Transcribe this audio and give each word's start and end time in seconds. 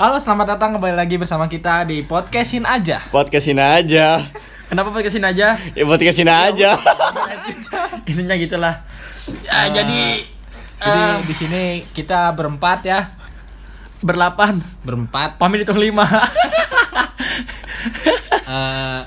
Halo, 0.00 0.18
selamat 0.18 0.56
datang 0.56 0.74
kembali 0.74 0.96
lagi 0.96 1.14
bersama 1.14 1.46
kita 1.46 1.86
di 1.86 2.02
podcastin 2.02 2.66
aja. 2.66 2.98
Podcastin 3.08 3.60
aja. 3.60 4.18
Kenapa 4.66 4.88
podcastin 4.90 5.22
aja? 5.22 5.54
Ya 5.76 5.84
podcastin 5.84 6.26
aja. 6.26 6.70
Intinya 8.10 8.34
gitulah. 8.34 8.74
Ya, 9.44 9.50
Ah, 9.52 9.68
jadi 9.70 10.26
Jadi 10.82 10.98
eh, 10.98 11.16
di 11.22 11.34
sini 11.36 11.62
kita 11.94 12.34
berempat 12.34 12.82
ya, 12.82 13.14
berlapan. 14.02 14.58
berempat. 14.82 15.38
Pamit 15.38 15.62
hitung 15.62 15.78
lima. 15.78 16.06
Eh, 18.42 19.00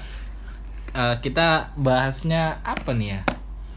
eh, 0.91 1.15
kita 1.21 1.69
bahasnya 1.77 2.57
apa 2.65 2.97
nih 2.97 3.13
ya? 3.13 3.21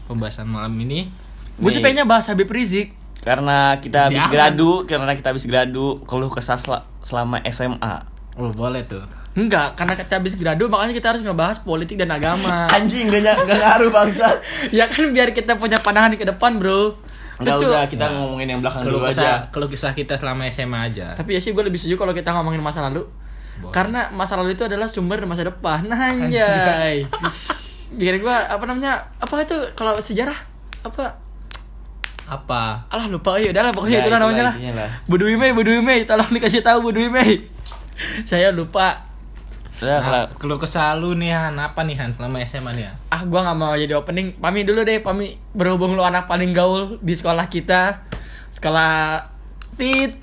Pembahasan 0.09 0.49
malam 0.49 0.73
ini. 0.75 1.13
Gue 1.61 1.69
sih 1.69 1.77
pengennya 1.77 2.09
bahas 2.09 2.25
Habib 2.25 2.49
Rizik. 2.49 2.95
Karena 3.19 3.77
kita 3.77 4.07
habis 4.07 4.21
Jangan. 4.21 4.33
gradu, 4.33 4.71
karena 4.83 5.11
kita 5.11 5.27
habis 5.29 5.43
gradu, 5.43 5.99
keluh 6.03 6.29
kesah 6.29 6.55
sel- 6.55 6.85
selama 7.01 7.43
SMA. 7.45 7.95
Oh, 8.35 8.49
boleh 8.49 8.83
tuh. 8.83 9.03
Enggak, 9.29 9.75
karena 9.75 9.93
kita 9.93 10.17
habis 10.17 10.33
gradu 10.33 10.67
makanya 10.67 10.91
kita 10.91 11.07
harus 11.11 11.21
ngebahas 11.21 11.59
politik 11.59 11.95
dan 11.95 12.09
agama. 12.09 12.65
Anjing 12.75 13.07
gak, 13.07 13.21
gak 13.45 13.57
ngaruh 13.57 13.91
bangsat. 13.91 14.35
ya 14.75 14.87
kan 14.87 15.11
biar 15.11 15.31
kita 15.31 15.55
punya 15.55 15.77
pandangan 15.77 16.15
ke 16.15 16.25
depan, 16.25 16.57
Bro. 16.57 16.95
Enggak 17.37 17.55
Itu- 17.55 17.69
udah 17.69 17.83
kita 17.87 18.05
ngomongin 18.09 18.47
yang 18.49 18.59
belakang 18.59 18.83
Keluh 18.83 18.99
dulu 18.99 19.07
kesah, 19.07 19.23
aja. 19.23 19.33
keluh 19.47 19.69
kesah 19.69 19.91
kita 19.93 20.15
selama 20.15 20.43
SMA 20.47 20.79
aja. 20.81 21.15
Tapi 21.15 21.35
ya 21.35 21.39
sih 21.39 21.51
gue 21.51 21.61
lebih 21.61 21.77
setuju 21.77 21.95
kalau 21.97 22.11
kita 22.11 22.31
ngomongin 22.31 22.59
masa 22.59 22.83
lalu. 22.83 23.07
Boleh. 23.59 23.71
Karena 23.71 24.07
masa 24.09 24.35
lalu 24.35 24.55
itu 24.55 24.63
adalah 24.63 24.87
sumber 24.87 25.23
masa 25.23 25.43
depan. 25.45 25.87
Anjay. 25.91 27.03
Biar 27.89 28.15
gue 28.17 28.31
apa 28.33 28.63
namanya? 28.63 29.07
Apa 29.19 29.39
itu 29.41 29.55
kalau 29.73 29.95
sejarah? 29.99 30.35
Apa? 30.83 31.15
Apa? 32.29 32.85
Alah 32.87 33.07
lupa 33.09 33.41
ya 33.41 33.49
udahlah 33.49 33.73
pokoknya 33.73 33.97
Ya, 33.97 34.01
itulah 34.05 34.19
namanya 34.21 34.43
lah. 34.47 34.55
lah. 34.55 34.89
Budui 35.09 35.33
Mei, 35.33 35.49
Budui 35.49 35.81
Mei, 35.81 36.05
tolong 36.05 36.29
dikasih 36.29 36.61
tahu 36.61 36.85
Budui 36.85 37.09
Mei. 37.09 37.49
Saya 38.29 38.53
lupa. 38.53 39.09
Kalau 39.79 40.11
Nah, 40.11 40.27
keluh 40.35 40.59
kesah 40.59 40.91
lu 40.93 41.15
nih 41.15 41.31
Han, 41.31 41.55
apa 41.55 41.87
nih 41.87 41.95
Han 41.95 42.11
selama 42.11 42.43
SMA 42.43 42.75
nih 42.75 42.85
Han? 42.85 42.95
Ah, 43.09 43.21
gua 43.23 43.47
nggak 43.47 43.57
mau 43.57 43.73
jadi 43.73 43.95
opening. 43.95 44.35
Pami 44.35 44.67
dulu 44.67 44.83
deh, 44.83 44.99
Pami. 44.99 45.39
Berhubung 45.55 45.95
lu 45.95 46.03
anak 46.03 46.27
paling 46.27 46.51
gaul 46.51 46.99
di 46.99 47.15
sekolah 47.15 47.47
kita. 47.47 48.03
Sekolah 48.51 49.23
Tit. 49.73 50.19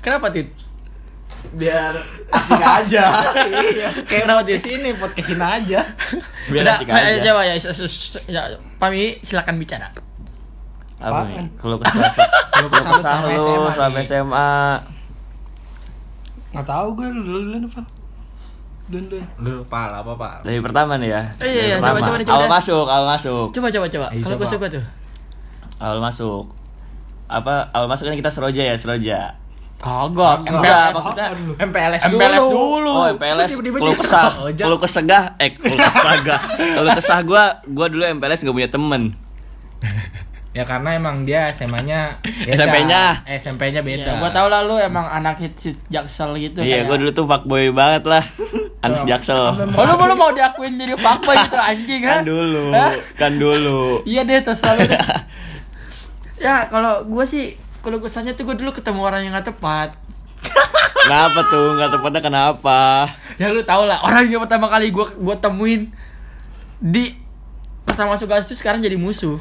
Kenapa 0.00 0.32
Tit? 0.32 0.56
biar 1.50 1.96
asik 2.30 2.62
aja. 2.62 3.04
Kayak 4.04 4.22
kenapa 4.28 4.40
Di 4.44 4.60
sini 4.60 4.92
podcastin 4.94 5.40
aja. 5.40 5.80
biar 6.46 6.62
Udah, 6.62 6.74
asik 6.76 6.88
aja. 6.88 7.16
Coba 7.22 7.42
ya, 7.42 7.54
ya, 8.28 8.40
Pami 8.76 9.18
silakan 9.20 9.56
bicara. 9.56 9.88
Apa 11.00 11.18
nih? 11.24 11.36
Apaan? 11.40 11.46
Keluh 11.56 11.78
kesah. 11.80 12.12
Keluh 12.52 12.70
kesah 12.70 13.16
lu 13.24 13.32
selama 13.32 13.32
SMA 13.32 13.70
selama 13.72 13.96
nih. 13.96 14.04
SMA. 14.06 14.52
Nggak 16.50 16.66
tahu 16.66 16.86
gue 16.98 17.06
lu 17.08 17.20
dulu 17.24 17.38
dulu 17.48 17.56
Novel. 17.64 17.84
Dun 18.90 19.04
dun. 19.06 19.24
Lu 19.40 19.52
pala 19.70 20.02
apa 20.04 20.12
pak? 20.18 20.34
Dari 20.44 20.60
pertama 20.60 20.98
nih 20.98 21.08
ya. 21.14 21.22
Eh, 21.40 21.46
iya, 21.46 21.62
iya, 21.72 21.76
pertama. 21.78 21.98
coba, 22.02 22.06
coba 22.06 22.16
coba 22.20 22.34
Awal 22.34 22.44
deh. 22.44 22.50
masuk, 22.52 22.86
awal 22.90 23.06
masuk. 23.06 23.46
Coba 23.54 23.68
coba 23.70 23.86
coba. 23.86 24.06
Kalau 24.12 24.36
gue 24.36 24.46
coba. 24.46 24.54
suka 24.54 24.66
tuh. 24.68 24.84
Awal 25.80 25.98
masuk. 26.02 26.44
Apa 27.30 27.54
awal 27.72 27.86
masuk 27.86 28.04
kan 28.10 28.16
kita 28.18 28.30
seroja 28.34 28.62
ya, 28.66 28.74
seroja. 28.76 29.18
Kagak. 29.80 30.44
Enggak, 30.44 30.92
maksudnya 30.92 31.26
MPLS, 31.56 32.12
MPLS 32.12 32.44
dulu. 32.44 32.84
dulu. 32.84 32.92
Oh, 33.00 33.06
MPLS 33.16 33.50
jadi 33.56 33.70
kesah, 33.96 34.28
keluh 34.52 34.76
kesegah, 34.76 35.24
eh 35.40 35.56
keluh 35.56 35.80
kesegah. 35.80 36.40
Keluh 36.52 36.92
kesah 37.00 37.18
gua, 37.24 37.44
gua 37.64 37.88
dulu 37.88 38.04
MPLS 38.04 38.44
gak 38.44 38.52
punya 38.52 38.68
temen. 38.68 39.16
Ya 40.50 40.66
karena 40.66 40.98
emang 40.98 41.22
dia 41.22 41.46
SMA-nya. 41.54 42.18
SMP-nya. 42.42 43.22
Eh, 43.22 43.38
SMP-nya 43.38 43.86
beda. 43.86 44.02
Ya, 44.02 44.18
gua 44.18 44.34
tahu 44.34 44.50
lah 44.50 44.66
lu 44.66 44.74
emang 44.76 45.06
anak 45.06 45.38
hits 45.38 45.78
jaksel 45.86 46.34
gitu. 46.36 46.58
Iya, 46.58 46.82
kayak- 46.82 46.86
gua 46.90 46.96
dulu 46.98 47.10
tuh 47.14 47.26
fuckboy 47.26 47.70
banget 47.70 48.02
lah. 48.04 48.24
Anak 48.82 49.06
jaksel. 49.06 49.38
Oh 49.38 49.54
lu, 49.86 49.94
lu 49.94 50.14
mau 50.14 50.34
diakuin 50.34 50.74
jadi 50.74 50.98
fuckboy 50.98 51.38
gitu 51.38 51.54
anjing 51.54 52.02
Kan 52.02 52.20
ha? 52.20 52.26
dulu, 52.26 52.64
kan 53.14 53.32
dulu. 53.38 54.02
Iya 54.02 54.26
deh 54.26 54.42
terserah 54.42 54.74
lu. 54.74 54.82
deh. 54.84 54.98
ya 56.44 56.66
kalau 56.66 57.06
gue 57.06 57.24
sih 57.24 57.54
kalau 57.78 58.02
kesannya 58.02 58.34
tuh 58.34 58.42
gue 58.42 58.56
dulu 58.58 58.74
ketemu 58.74 59.00
orang 59.00 59.22
yang 59.22 59.36
gak 59.36 59.54
tepat. 59.54 59.94
Kenapa 61.06 61.46
tuh? 61.46 61.76
Gak 61.76 61.94
tepatnya 61.94 62.20
kenapa? 62.20 63.06
Ya 63.36 63.48
lu 63.48 63.62
tau 63.62 63.86
lah 63.86 64.00
orang 64.00 64.26
yang 64.26 64.40
pertama 64.40 64.66
kali 64.66 64.90
gue 64.90 65.06
gua 65.16 65.36
temuin 65.36 65.88
di 66.76 67.16
pertama 67.84 68.16
masuk 68.16 68.26
kelas 68.26 68.48
itu 68.48 68.56
sekarang 68.56 68.80
jadi 68.80 68.96
musuh. 68.96 69.38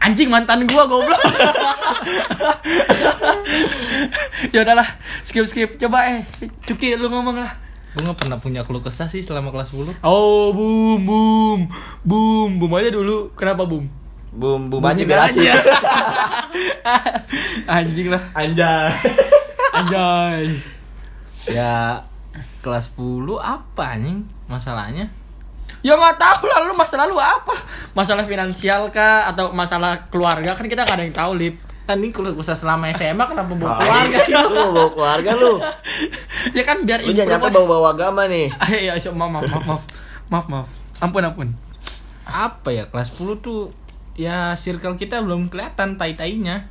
Anjing 0.00 0.28
mantan 0.28 0.68
gua 0.68 0.84
goblok. 0.86 1.20
ya 4.54 4.64
udahlah, 4.64 4.88
skip 5.24 5.44
skip. 5.48 5.80
Coba 5.80 6.08
eh, 6.08 6.24
Cuki 6.68 6.96
lu 6.96 7.08
ngomong 7.08 7.40
lah. 7.40 7.52
Gue 7.90 8.06
gak 8.06 8.22
pernah 8.22 8.38
punya 8.38 8.62
keluh 8.62 8.78
kesah 8.78 9.10
sih 9.10 9.18
selama 9.18 9.50
kelas 9.50 9.74
10 9.74 9.98
Oh, 10.06 10.54
boom 10.54 11.02
boom. 11.02 11.60
Boom, 12.06 12.50
boom 12.62 12.72
aja 12.78 12.94
dulu. 12.94 13.34
Kenapa 13.34 13.66
boom? 13.66 13.90
Bum, 14.30 14.70
bum 14.70 14.78
Boom 14.78 14.86
aja 14.86 15.02
biar 15.02 15.26
asik. 15.26 15.50
Anjing 17.66 18.14
lah. 18.14 18.30
Anjay. 18.30 18.94
Anjay. 19.74 20.62
Ya 21.50 22.06
kelas 22.62 22.94
10 22.94 23.26
apa 23.42 23.98
anjing 23.98 24.22
masalahnya? 24.46 25.10
Ya 25.80 25.96
nggak 25.96 26.16
tahu 26.20 26.44
lah 26.46 26.68
lu 26.68 26.74
masalah 26.76 27.08
lu 27.08 27.16
apa? 27.16 27.56
Masalah 27.96 28.24
finansial 28.28 28.92
kah 28.92 29.28
atau 29.30 29.50
masalah 29.50 30.06
keluarga 30.12 30.52
kan 30.52 30.66
kita 30.68 30.84
nggak 30.84 30.96
ada 30.96 31.04
yang 31.04 31.16
tahu 31.16 31.32
lip. 31.36 31.56
Kan 31.88 31.98
ini 31.98 32.14
keluh 32.14 32.36
kesah 32.38 32.54
selama 32.54 32.86
SMA 32.94 33.24
kenapa 33.26 33.50
bawa 33.56 33.74
Ah, 33.74 33.78
keluarga 33.82 34.18
sih? 34.22 34.32
Lu 34.36 34.64
bawa 34.70 34.88
keluarga 34.94 35.30
lu. 35.34 35.52
ya 36.56 36.62
kan 36.62 36.86
biar 36.86 37.02
Lu 37.02 37.10
jangan 37.10 37.40
nyampe 37.42 37.48
bawa-bawa 37.50 37.88
agama 37.96 38.22
nih. 38.30 38.46
Ayo, 38.62 38.92
ayo, 38.94 39.10
maaf, 39.16 39.30
maaf, 39.34 39.44
maaf, 39.50 39.64
maaf, 39.66 39.82
maaf, 40.30 40.46
maaf. 40.46 40.68
Ampun, 41.02 41.24
ampun. 41.26 41.48
Apa 42.28 42.70
ya 42.70 42.86
kelas 42.86 43.10
10 43.18 43.42
tuh 43.42 43.74
ya 44.14 44.54
circle 44.54 44.94
kita 44.94 45.18
belum 45.18 45.50
kelihatan 45.50 45.98
tai-tainya. 45.98 46.70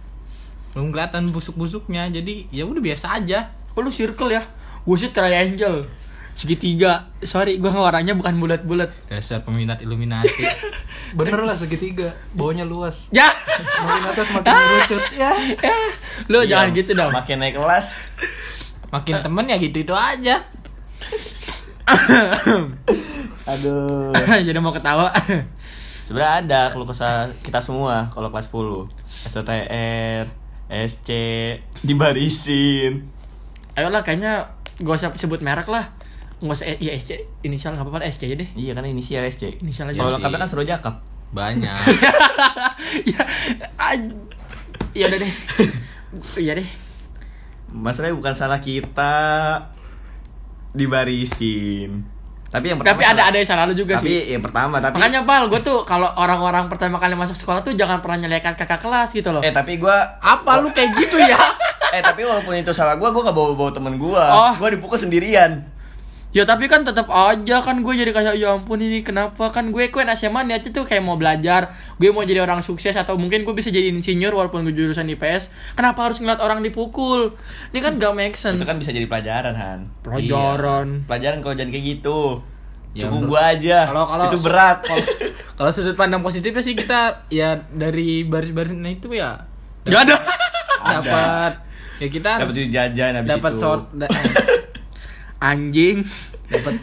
Belum 0.72 0.94
kelihatan 0.96 1.34
busuk-busuknya. 1.36 2.08
Jadi 2.14 2.48
ya 2.54 2.64
udah 2.64 2.80
biasa 2.80 3.20
aja. 3.20 3.52
Oh 3.76 3.84
lu 3.84 3.92
circle 3.92 4.32
ya? 4.32 4.48
Gue 4.88 4.96
sih 4.96 5.12
triangle, 5.12 5.86
segitiga. 6.34 7.12
Sorry, 7.24 7.58
gue 7.58 7.70
warnanya 7.70 8.16
bukan 8.16 8.40
bulat-bulat. 8.40 8.90
Dasar 9.10 9.44
peminat 9.44 9.82
Illuminati. 9.84 10.46
Bener 11.18 11.42
lah 11.42 11.58
segitiga. 11.58 12.14
Bawahnya 12.38 12.66
luas. 12.66 13.10
Ya, 13.10 13.30
Makin 13.82 14.04
atas 14.14 14.28
makin 14.30 14.52
mengerucut. 14.54 15.02
Ya. 15.18 15.32
ya. 15.58 15.76
Lu 16.30 16.46
jangan 16.46 16.70
gitu 16.72 16.92
dong. 16.94 17.12
Makin 17.12 17.42
naik 17.42 17.58
kelas. 17.58 17.98
Makin 18.90 19.16
temen 19.22 19.46
ya 19.50 19.58
gitu-itu 19.58 19.94
aja. 19.94 20.46
Aduh. 23.52 24.14
Jadi 24.48 24.58
mau 24.62 24.74
ketawa. 24.74 25.10
Sebenarnya 26.06 26.34
ada 26.42 26.62
keluh 26.74 26.90
kesah 26.90 27.30
kita 27.46 27.62
semua 27.62 28.10
kalau 28.10 28.34
kelas 28.34 28.50
10. 28.50 28.90
STTR, 29.30 30.26
SC, 30.70 31.10
dibarisin. 31.86 33.06
Ayolah, 33.78 34.02
kayaknya 34.02 34.54
gak 34.82 34.96
usah 34.96 35.10
sebut 35.18 35.42
merek 35.46 35.70
lah. 35.70 35.99
Nggak 36.40 36.56
usah, 36.56 36.68
iya 36.74 36.92
SC, 36.94 37.12
inisial 37.42 37.74
nggak 37.74 37.84
apa-apa, 37.84 38.08
SC 38.08 38.22
aja 38.26 38.38
deh. 38.38 38.50
Iya 38.54 38.72
kan 38.72 38.84
inisial 38.84 39.24
SC. 39.26 39.60
Inisial 39.60 39.88
aja 39.88 39.98
Kalau 39.98 40.12
lengkapnya 40.14 40.40
kan 40.40 40.50
Seroja 40.50 40.76
Cup. 40.80 40.96
Banyak. 41.30 41.78
ya, 43.12 43.22
ya 44.94 45.06
udah 45.06 45.20
deh. 45.20 45.34
Iya 46.36 46.54
deh. 46.56 46.68
Masalahnya 47.70 48.16
bukan 48.16 48.34
salah 48.34 48.58
kita 48.58 49.14
dibarisin. 50.74 52.06
Tapi 52.48 52.66
yang 52.66 52.82
pertama 52.82 52.98
Tapi 52.98 53.04
ada 53.04 53.14
salah- 53.14 53.28
ada 53.28 53.38
yang 53.38 53.46
salah 53.48 53.64
lu 53.64 53.76
juga 53.76 53.94
tapi 53.94 54.10
sih. 54.10 54.34
yang 54.34 54.42
pertama 54.42 54.76
tapi 54.80 54.98
Makanya 54.98 55.22
pal, 55.22 55.46
gue 55.46 55.62
tuh 55.62 55.86
kalau 55.86 56.10
orang-orang 56.10 56.66
pertama 56.66 56.98
kali 56.98 57.14
masuk 57.14 57.38
sekolah 57.38 57.62
tuh 57.62 57.78
jangan 57.78 58.00
pernah 58.00 58.18
nyelekat 58.20 58.58
kakak 58.58 58.80
kelas 58.80 59.14
gitu 59.14 59.30
loh. 59.30 59.44
eh 59.44 59.52
tapi 59.52 59.78
gua 59.78 60.18
Apa 60.18 60.58
lu 60.58 60.72
kayak 60.72 60.98
gitu 60.98 61.14
ya? 61.20 61.38
eh 61.94 62.02
tapi 62.02 62.24
walaupun 62.24 62.56
itu 62.56 62.72
salah 62.72 62.98
gua 62.98 63.12
gua 63.12 63.22
gak 63.24 63.36
bawa 63.36 63.54
bawa 63.54 63.70
temen 63.70 63.94
gua 63.96 64.26
Oh. 64.26 64.54
gua 64.58 64.66
dipukul 64.68 64.98
sendirian 64.98 65.62
Ya 66.30 66.46
tapi 66.46 66.70
kan 66.70 66.86
tetap 66.86 67.10
aja 67.10 67.58
kan 67.58 67.82
gue 67.82 67.94
jadi 67.98 68.14
kayak 68.14 68.38
ya 68.38 68.54
ampun 68.54 68.78
ini 68.78 69.02
kenapa? 69.02 69.50
Kan 69.50 69.74
gue 69.74 69.90
kan 69.90 70.06
SMA 70.14 70.46
niatnya 70.46 70.70
tuh 70.70 70.86
kayak 70.86 71.02
mau 71.02 71.18
belajar 71.18 71.74
gue 71.98 72.10
mau 72.14 72.22
jadi 72.22 72.46
orang 72.46 72.62
sukses 72.62 72.94
atau 72.94 73.18
mungkin 73.18 73.42
gue 73.42 73.56
bisa 73.58 73.74
jadi 73.74 73.90
insinyur 73.90 74.38
walaupun 74.38 74.62
gue 74.70 74.78
jurusan 74.78 75.10
IPS 75.10 75.50
kenapa 75.74 76.06
harus 76.06 76.22
ngeliat 76.22 76.38
orang 76.38 76.62
dipukul? 76.62 77.34
Ini 77.74 77.80
kan 77.82 77.98
gak 77.98 78.14
make 78.14 78.38
sense. 78.38 78.62
Itu 78.62 78.70
kan 78.70 78.78
bisa 78.78 78.94
jadi 78.94 79.10
pelajaran 79.10 79.58
Han. 79.58 79.80
Pelajaran. 80.06 81.10
Pelajaran 81.10 81.38
kalau 81.42 81.56
jangan 81.58 81.74
kayak 81.74 81.86
gitu. 81.98 82.46
Ya, 82.94 83.06
cukup 83.06 83.38
gua 83.38 83.54
aja. 83.54 83.86
Kalau 83.86 84.06
kalau 84.10 84.24
itu 84.30 84.40
berat. 84.42 84.78
Kalau, 84.82 85.06
kalau 85.62 85.70
sudut 85.70 85.94
pandang 85.94 86.26
positifnya 86.26 86.62
sih 86.66 86.74
kita 86.74 87.30
ya 87.30 87.62
dari 87.70 88.26
baris-barisnya 88.26 88.90
itu 88.90 89.14
ya 89.14 89.46
gak 89.86 90.02
ada. 90.10 90.16
dapat. 90.82 91.52
Ya 92.00 92.08
kita 92.08 92.32
dapat 92.38 92.54
jajan 92.54 93.12
habis 93.18 93.30
dapat 93.30 93.52
itu. 93.54 93.62
sort 93.62 93.84
da- 93.98 94.10
anjing 95.40 96.04
dapat 96.52 96.80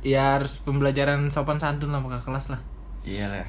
ya 0.00 0.40
harus 0.40 0.56
pembelajaran 0.64 1.28
sopan 1.28 1.60
santun 1.60 1.92
lah 1.92 2.00
maka 2.00 2.24
kelas 2.24 2.52
lah 2.52 2.60
iya 3.04 3.28
lah 3.28 3.44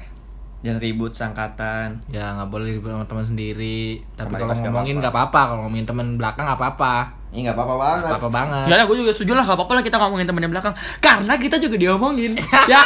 Jangan 0.62 0.78
ribut 0.78 1.10
sangkatan. 1.10 1.98
Ya 2.06 2.38
nggak 2.38 2.46
boleh 2.46 2.78
ribut 2.78 2.94
sama 2.94 3.02
teman 3.10 3.26
sendiri. 3.26 3.98
Tapi 4.14 4.30
kalau 4.38 4.54
nggak 4.54 4.70
ngomongin 4.70 4.96
nggak 5.02 5.10
apa-apa. 5.10 5.40
Kalau 5.50 5.60
ngomongin 5.66 5.86
teman 5.90 6.06
belakang 6.14 6.46
nggak 6.46 6.54
apa-apa. 6.54 6.94
Ini 7.34 7.50
nggak 7.50 7.56
apa-apa 7.58 7.74
banget. 7.74 8.06
Nggak 8.06 8.22
apa 8.22 8.30
banget. 8.30 8.66
Ya 8.70 8.84
gue 8.86 8.96
juga 9.02 9.12
setuju 9.16 9.32
lah, 9.34 9.42
gak 9.42 9.58
apa-apa 9.58 9.72
lah 9.74 9.82
kita 9.82 9.96
ngomongin 9.98 10.26
temen 10.28 10.42
yang 10.44 10.52
belakang 10.52 10.74
Karena 11.00 11.34
kita 11.40 11.56
juga 11.56 11.76
diomongin 11.80 12.36
Ya 12.72 12.84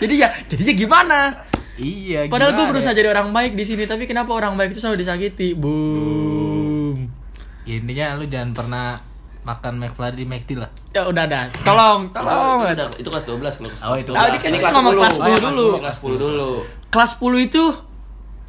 Jadi 0.00 0.14
ya, 0.16 0.30
jadinya 0.46 0.74
gimana? 0.78 1.18
Iya. 1.76 2.32
Padahal 2.32 2.56
gue 2.56 2.64
berusaha 2.72 2.96
ya? 2.96 2.98
jadi 3.04 3.12
orang 3.12 3.36
baik 3.36 3.52
di 3.52 3.64
sini, 3.68 3.84
tapi 3.84 4.08
kenapa 4.08 4.32
orang 4.32 4.56
baik 4.56 4.72
itu 4.72 4.80
selalu 4.80 5.04
disakiti? 5.04 5.52
Boom. 5.52 7.10
Ya, 7.68 7.82
intinya 7.82 8.16
lu 8.16 8.24
jangan 8.30 8.56
pernah 8.56 8.96
makan 9.46 9.78
McFlurry 9.78 10.16
di 10.16 10.26
McD 10.26 10.50
lah. 10.58 10.70
Ya 10.90 11.06
udah 11.06 11.24
dah. 11.24 11.46
Tolong, 11.62 12.10
tolong. 12.10 12.58
Oh, 12.58 12.66
itu, 12.66 12.74
udah- 12.74 12.90
itu 12.98 13.08
kelas 13.08 13.24
12 13.24 13.54
kalau 13.54 13.68
kelas 13.70 13.82
Oh, 13.84 13.94
itu. 13.94 14.10
12. 14.10 14.18
Ah, 14.18 14.26
ini 14.26 14.36
kan 14.36 14.48
Ini 14.48 14.58
kita 14.58 14.70
ngomong 14.74 14.92
kelas 14.92 15.14
10 15.14 15.22
Oh, 15.22 15.28
iya, 15.28 15.38
dulu. 15.40 15.68
Kelas 15.78 15.96
10 15.96 16.16
dulu. 16.18 16.50
Kelas 16.90 17.10
10 17.14 17.38
itu 17.40 17.64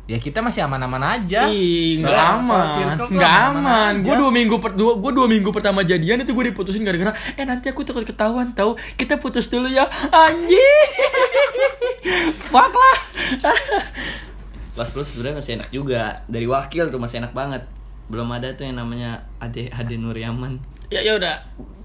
Ya 0.08 0.16
kita 0.18 0.40
masih 0.40 0.64
aman-aman 0.64 1.04
aja. 1.04 1.52
Ih, 1.52 2.00
nggak 2.00 2.16
Soal- 2.16 2.40
aman, 2.40 2.48
soal 2.48 2.68
circle 2.72 3.08
tuh 3.12 3.20
nggak 3.20 3.34
aman-aman 3.44 3.92
aman. 3.92 4.08
Gue 4.08 4.16
dua 4.16 4.32
minggu 4.32 4.56
per 4.56 4.72
dua, 4.72 4.96
gue 4.96 5.12
dua 5.12 5.28
minggu 5.28 5.50
pertama 5.52 5.84
jadian 5.84 6.24
itu 6.24 6.32
gue 6.32 6.46
diputusin 6.48 6.80
gara-gara, 6.82 7.12
eh 7.36 7.44
nanti 7.44 7.68
aku 7.68 7.84
takut 7.84 8.08
ketahuan 8.08 8.56
tahu. 8.56 8.80
Kita 8.96 9.20
putus 9.20 9.52
dulu 9.52 9.68
ya, 9.68 9.84
anjing. 10.08 10.88
Fuck 12.48 12.72
lah. 12.72 12.98
Kelas 14.74 14.88
10 14.94 15.12
sebenarnya 15.12 15.36
masih 15.36 15.52
enak 15.60 15.70
juga. 15.70 16.24
Dari 16.24 16.48
wakil 16.48 16.88
tuh 16.88 17.04
masih 17.04 17.20
enak 17.20 17.36
banget. 17.36 17.68
Belum 18.08 18.28
ada 18.30 18.48
tuh 18.54 18.64
yang 18.64 18.78
namanya 18.78 19.20
Ade 19.38 19.68
Ade 19.70 19.96
Nuryaman. 19.96 20.58
ya 20.88 21.04
ya 21.04 21.20
udah, 21.20 21.36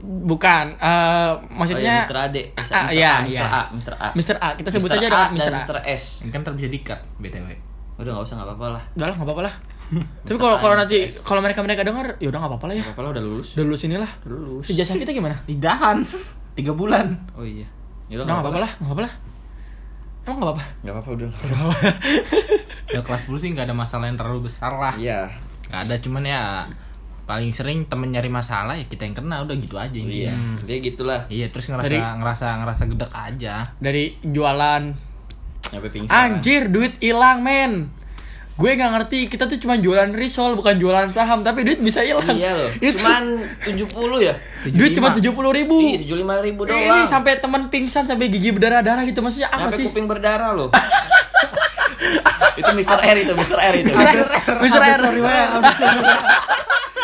bukan. 0.00 0.78
eh 0.78 1.30
maksudnya 1.50 1.82
oh, 1.82 1.98
ya, 1.98 2.06
Mr. 2.06 2.18
Ade. 2.22 2.42
Eh, 2.48 2.66
Ah, 2.70 2.86
Mr. 2.86 2.94
iya, 2.94 3.10
A, 3.10 3.18
Mr. 3.18 3.28
iya. 3.28 3.42
A, 3.42 3.62
Mr. 3.74 3.94
A. 3.94 4.08
Mr. 4.14 4.36
A, 4.38 4.48
kita 4.54 4.68
sebut 4.70 4.88
Mr. 4.88 4.98
aja 5.02 5.08
A 5.10 5.22
Mr. 5.28 5.50
A. 5.50 5.58
Mr. 5.58 5.76
S. 5.82 6.04
Ini 6.22 6.30
kan 6.30 6.40
ntar 6.40 6.54
bisa 6.54 6.70
dikat 6.70 7.00
BTW. 7.18 7.48
Udah 7.98 8.10
nggak 8.12 8.24
usah 8.24 8.34
nggak 8.38 8.48
apa-apa 8.48 8.66
lah. 8.72 8.82
Udah 8.94 9.06
lah, 9.06 9.14
nggak 9.18 9.26
apa-apa 9.26 9.42
lah. 9.42 9.54
Tapi 10.24 10.30
Mr. 10.30 10.38
kalau 10.38 10.56
kalau 10.56 10.74
Mr. 10.74 10.80
nanti 10.80 10.98
kalau 11.20 11.40
mereka 11.40 11.60
mereka 11.60 11.82
dengar, 11.82 12.06
ya 12.16 12.26
udah 12.30 12.38
nggak 12.38 12.52
apa-apa 12.54 12.66
lah 12.66 12.74
ya. 12.74 12.80
Nggak 12.80 12.94
apa-apa 12.94 13.02
lah 13.02 13.10
udah 13.10 13.22
lulus. 13.26 13.48
Udah 13.52 13.64
lulus 13.66 13.82
inilah. 13.82 14.10
Udah 14.22 14.38
lulus. 14.38 14.66
Ijazah 14.68 14.94
kita 14.96 15.10
gimana? 15.10 15.36
Lidahan. 15.44 15.98
Tiga 16.54 16.72
bulan. 16.72 17.06
Oh 17.34 17.42
iya. 17.42 17.66
Ya 18.06 18.14
Udah 18.16 18.24
nggak 18.24 18.38
apa-apa 18.40 18.60
lah, 18.60 18.70
nggak 18.78 18.86
apa-apa 18.86 19.02
lah. 19.02 19.12
Emang 20.22 20.36
nggak 20.38 20.46
apa-apa? 20.46 20.64
Nggak 20.78 20.94
apa-apa 20.94 21.10
udah. 21.10 21.28
Ya 22.88 23.00
kelas 23.00 23.22
10 23.26 23.42
sih 23.42 23.48
nggak 23.50 23.66
ada 23.66 23.74
masalah 23.74 24.06
yang 24.06 24.14
terlalu 24.14 24.46
besar 24.46 24.70
lah. 24.70 24.94
Iya. 24.94 25.26
Ada 25.74 25.96
cuman 25.98 26.22
ya 26.22 26.68
paling 27.22 27.48
sering 27.48 27.86
temen 27.86 28.08
nyari 28.08 28.26
masalah 28.26 28.74
ya 28.74 28.84
kita 28.84 29.02
yang 29.02 29.14
kena 29.14 29.40
udah 29.40 29.54
gitu 29.54 29.74
aja 29.74 29.88
Oh, 29.90 30.04
intinya. 30.04 30.34
iya. 30.34 30.34
Dia 30.60 30.76
gitulah. 30.78 31.20
Iya 31.26 31.46
terus 31.48 31.66
ngerasa 31.66 31.88
Dari- 31.88 32.02
ngerasa 32.18 32.46
ngerasa 32.60 32.82
gedek 32.86 33.12
aja. 33.12 33.54
Dari 33.78 34.04
jualan 34.22 34.82
pingsan. 35.72 36.12
Anjir, 36.12 36.68
duit 36.68 36.98
hilang, 36.98 37.40
men. 37.40 37.88
Gue 38.52 38.76
nggak 38.76 38.92
ngerti, 38.92 39.18
kita 39.26 39.48
tuh 39.48 39.56
cuma 39.56 39.74
jualan 39.74 40.12
risol, 40.12 40.52
bukan 40.52 40.76
jualan 40.76 41.08
saham, 41.08 41.40
tapi 41.40 41.64
duit 41.64 41.80
bisa 41.80 42.04
hilang. 42.04 42.28
Iya 42.28 42.52
loh. 42.52 42.70
Itu- 42.76 43.00
Cuman 43.00 43.24
70 43.58 44.20
ya? 44.20 44.34
duit 44.68 44.92
cuma 44.92 45.08
tujuh 45.10 45.32
puluh 45.32 45.50
ribu. 45.50 45.80
Iya, 45.80 46.04
75 46.04 46.44
ribu 46.44 46.60
doang. 46.62 46.76
Ini 46.76 47.08
sampai 47.08 47.40
teman 47.40 47.66
pingsan 47.66 48.04
sampai 48.04 48.28
gigi 48.28 48.52
berdarah-darah 48.52 49.02
gitu 49.02 49.18
maksudnya 49.18 49.48
apa 49.48 49.66
Nyampe 49.66 49.76
sih? 49.80 49.84
kuping 49.88 50.04
berdarah 50.04 50.52
loh. 50.52 50.68
itu 52.58 52.70
Mr. 52.72 52.98
R 52.98 53.16
itu, 53.22 53.32
Mr. 53.34 53.58
R 53.58 53.74
itu. 53.80 53.92
Mr. 53.92 54.80
R. 54.82 55.00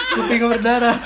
Kuping 0.09 0.41
berdarah. 0.51 0.97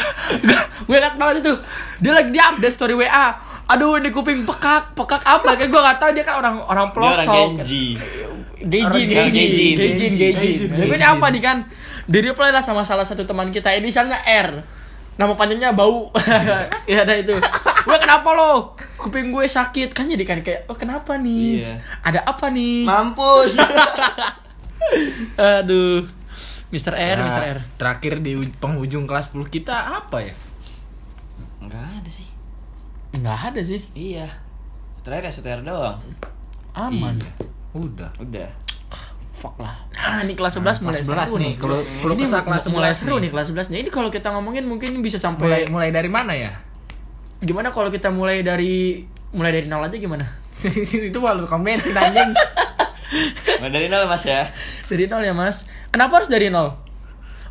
gue 0.88 0.96
ingat 0.96 1.14
banget 1.18 1.44
itu. 1.44 1.52
Dia 2.00 2.12
lagi 2.16 2.30
di 2.30 2.40
update 2.40 2.74
story 2.74 2.94
WA. 2.96 3.26
Aduh, 3.72 3.96
ini 3.96 4.10
kuping 4.12 4.44
pekak, 4.44 4.92
pekak 4.92 5.22
apa? 5.24 5.56
Kayak 5.56 5.70
gue 5.70 5.80
gak 5.80 5.98
tahu 6.02 6.10
dia 6.12 6.24
kan 6.26 6.34
orang 6.42 6.54
orang 6.60 6.66
Dia 6.66 6.70
orang 6.70 6.88
pelosok. 6.92 7.48
Genji. 7.62 7.86
Gejin, 8.62 9.08
Orang 9.10 9.30
gejin, 9.34 10.12
gejin. 10.14 10.70
Gue 10.70 10.98
apa 11.02 11.26
nih 11.34 11.42
kan? 11.42 11.58
Di 12.06 12.18
reply 12.22 12.50
lah 12.50 12.62
sama 12.62 12.82
salah 12.86 13.06
satu 13.06 13.26
teman 13.26 13.50
kita, 13.50 13.74
inisialnya 13.74 14.18
R. 14.22 14.81
Nama 15.22 15.38
panjangnya 15.38 15.70
bau. 15.70 16.10
ya 16.90 16.98
ada 17.00 17.14
itu. 17.14 17.30
Gue 17.82 17.96
kenapa 17.96 18.26
lo? 18.28 18.74
Kuping 18.96 19.30
gue 19.30 19.46
sakit 19.46 19.90
kan 19.90 20.04
jadi 20.04 20.22
kan 20.22 20.42
kayak 20.42 20.66
oh 20.66 20.74
kenapa 20.74 21.14
nih? 21.14 21.62
Iya. 21.62 21.78
Ada 22.02 22.20
apa 22.24 22.50
nih? 22.50 22.82
Mampus. 22.82 23.54
Aduh. 25.58 26.10
Mr. 26.68 26.94
R, 26.96 27.16
Nah, 27.16 27.26
Mr. 27.28 27.42
R. 27.54 27.58
Terakhir 27.76 28.18
di 28.18 28.32
uj- 28.34 28.56
penghujung 28.56 29.04
kelas 29.04 29.30
10 29.30 29.44
kita 29.46 29.76
apa 29.94 30.24
ya? 30.24 30.34
Enggak 31.60 31.84
ada 31.84 32.10
sih. 32.10 32.26
Enggak 33.12 33.38
ada 33.46 33.60
sih. 33.60 33.80
Iya. 33.92 34.26
Terakhir 35.02 35.30
STR 35.30 35.60
doang. 35.60 36.00
Aman. 36.72 37.20
Iya. 37.20 37.30
Udah. 37.72 38.10
Udah. 38.16 38.48
Fuck 39.42 39.58
lah. 39.58 39.74
Nah, 39.90 40.22
ini 40.22 40.38
kelas 40.38 40.62
11 40.62 40.86
mulai 40.86 41.02
kelas 41.02 41.02
seru 41.02 41.18
11 41.34 41.42
nih. 41.42 41.52
Kalau 41.58 41.78
kalau 41.82 42.14
ini 42.14 42.22
kesah 42.22 42.42
kelas 42.46 42.64
mulai 42.70 42.90
11 42.94 43.00
seru 43.02 43.14
nih. 43.18 43.22
nih 43.26 43.30
kelas 43.34 43.46
11 43.50 43.70
nya. 43.74 43.78
Ini 43.82 43.90
kalau 43.90 44.08
kita 44.14 44.28
ngomongin 44.30 44.64
mungkin 44.70 45.02
bisa 45.02 45.18
Mulai 45.18 45.26
sampai 45.26 45.58
mulai 45.66 45.90
dari 45.90 46.06
mana 46.06 46.30
ya? 46.38 46.52
gimana 47.42 47.74
kalau 47.74 47.90
kita 47.90 48.06
mulai 48.14 48.46
dari 48.46 49.02
mulai 49.34 49.50
dari 49.50 49.66
nol 49.66 49.82
aja 49.82 49.98
gimana? 49.98 50.22
itu 51.10 51.18
malu 51.18 51.42
komen 51.42 51.82
sih 51.82 51.90
anjing. 51.90 52.30
Mulai 53.60 53.70
dari 53.74 53.86
nol 53.90 54.06
mas 54.06 54.22
ya. 54.24 54.46
Dari 54.88 55.04
nol 55.04 55.20
ya, 55.20 55.34
Mas. 55.36 55.68
Kenapa 55.92 56.22
harus 56.22 56.30
dari 56.30 56.48
nol? 56.48 56.72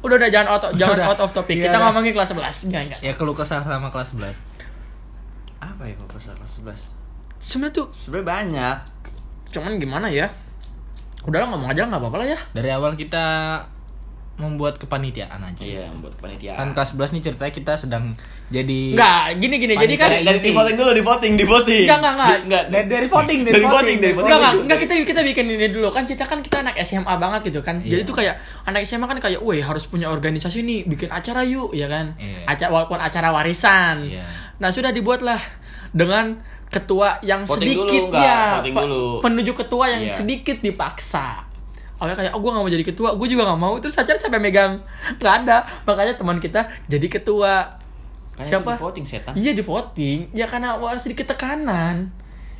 Udah 0.02 0.16
udah 0.18 0.30
jangan 0.34 0.48
out 0.58 0.64
jangan 0.74 0.98
Udah. 0.98 1.08
out 1.14 1.20
of 1.22 1.32
topic. 1.36 1.60
Iya, 1.60 1.70
kita 1.70 1.78
udah. 1.78 1.92
ngomongin 1.92 2.12
kelas 2.18 2.34
11. 2.34 2.72
Enggak, 2.72 2.82
enggak. 2.88 3.00
ya 3.06 3.14
kalau 3.14 3.34
kesah 3.38 3.62
sama 3.62 3.94
kelas 3.94 4.10
11. 4.18 4.34
Apa 5.62 5.82
ya 5.86 5.94
kalau 6.00 6.10
kelas 6.10 6.26
kelas 6.34 6.52
11? 6.58 7.38
Sebenarnya 7.38 7.76
tuh 7.78 7.88
Sebenarnya 7.94 8.28
banyak. 8.32 8.78
cuman 9.52 9.72
gimana 9.78 10.08
ya? 10.10 10.32
Udahlah 11.22 11.48
ngomong 11.54 11.70
aja 11.70 11.86
nggak 11.86 12.02
apa-apa 12.02 12.18
lah 12.22 12.28
ya. 12.34 12.40
Dari 12.54 12.70
awal 12.74 12.98
kita 12.98 13.26
membuat 14.42 14.82
kepanitiaan 14.82 15.38
aja. 15.38 15.62
Iya, 15.62 15.94
buat 16.02 16.18
Kan 16.18 16.34
kepanitiaan. 16.34 16.68
kelas 16.74 16.98
11 16.98 17.14
nih 17.14 17.22
ceritanya 17.22 17.54
kita 17.54 17.74
sedang 17.78 18.18
jadi 18.50 18.98
Enggak, 18.98 19.22
gini 19.38 19.56
gini. 19.62 19.74
Jadi 19.78 19.94
kan 20.02 20.10
dari, 20.10 20.26
dari 20.26 20.40
di 20.42 20.50
voting 20.50 20.76
dulu, 20.76 20.92
di 20.98 21.04
voting, 21.06 21.34
di 21.38 21.46
voting. 21.46 21.86
Enggak, 21.86 22.00
enggak, 22.02 22.38
enggak. 22.50 22.64
Dari, 22.74 22.86
dari 22.90 23.08
voting 23.08 23.40
Dari 23.46 23.66
voting, 23.70 23.98
dari 24.02 24.14
voting. 24.18 24.34
Enggak, 24.34 24.54
enggak 24.66 24.80
kita 24.82 24.94
kita 25.06 25.22
bikin 25.22 25.46
ini 25.46 25.68
dulu 25.70 25.88
kan 25.94 26.04
kita 26.10 26.26
kan 26.26 26.42
kita 26.42 26.66
anak 26.66 26.76
SMA 26.82 27.14
banget 27.22 27.54
gitu 27.54 27.62
kan. 27.62 27.86
Jadi 27.86 28.02
Iya. 28.02 28.10
tuh 28.10 28.16
kayak 28.18 28.36
anak 28.66 28.82
SMA 28.84 29.06
kan 29.06 29.20
kayak, 29.22 29.40
"Woi, 29.46 29.62
harus 29.62 29.86
punya 29.86 30.10
organisasi 30.10 30.66
nih, 30.66 30.90
bikin 30.90 31.14
acara 31.14 31.46
yuk." 31.46 31.78
ya 31.78 31.86
kan? 31.86 32.18
Iya. 32.18 32.50
Acara 32.50 32.70
walaupun 32.74 32.98
acara 32.98 33.30
warisan. 33.30 34.10
Iya. 34.10 34.26
Nah, 34.58 34.74
sudah 34.74 34.90
dibuatlah 34.90 35.40
dengan 35.94 36.42
ketua 36.72 37.20
yang 37.22 37.44
Voting 37.44 37.60
sedikit 37.68 37.84
dulu, 37.84 38.08
enggak, 38.10 38.64
ya, 38.64 38.72
dulu. 38.74 39.06
penuju 39.20 39.52
ketua 39.54 39.86
yang 39.88 40.02
Iya. 40.02 40.16
sedikit 40.16 40.58
dipaksa. 40.58 41.44
Awalnya 41.96 42.16
kayak, 42.18 42.32
oh 42.32 42.40
gue 42.40 42.50
gak 42.50 42.58
mau 42.58 42.72
jadi 42.72 42.82
ketua, 42.84 43.10
gue 43.14 43.28
juga 43.28 43.44
gak 43.46 43.60
mau. 43.60 43.76
Terus 43.78 43.94
acara 43.94 44.18
sampai 44.18 44.40
megang, 44.40 44.82
nggak 45.16 45.34
ada. 45.44 45.62
Makanya 45.84 46.16
teman 46.16 46.40
kita 46.40 46.66
jadi 46.88 47.08
ketua. 47.12 47.78
Kan 48.32 48.48
Siapa? 48.48 48.74
di 48.74 48.80
voting 48.80 49.06
setan. 49.06 49.34
Iya 49.36 49.52
di 49.52 49.62
voting, 49.62 50.32
ya 50.32 50.48
karena 50.48 50.74
awal 50.74 50.98
sedikit 50.98 51.30
tekanan. 51.30 52.10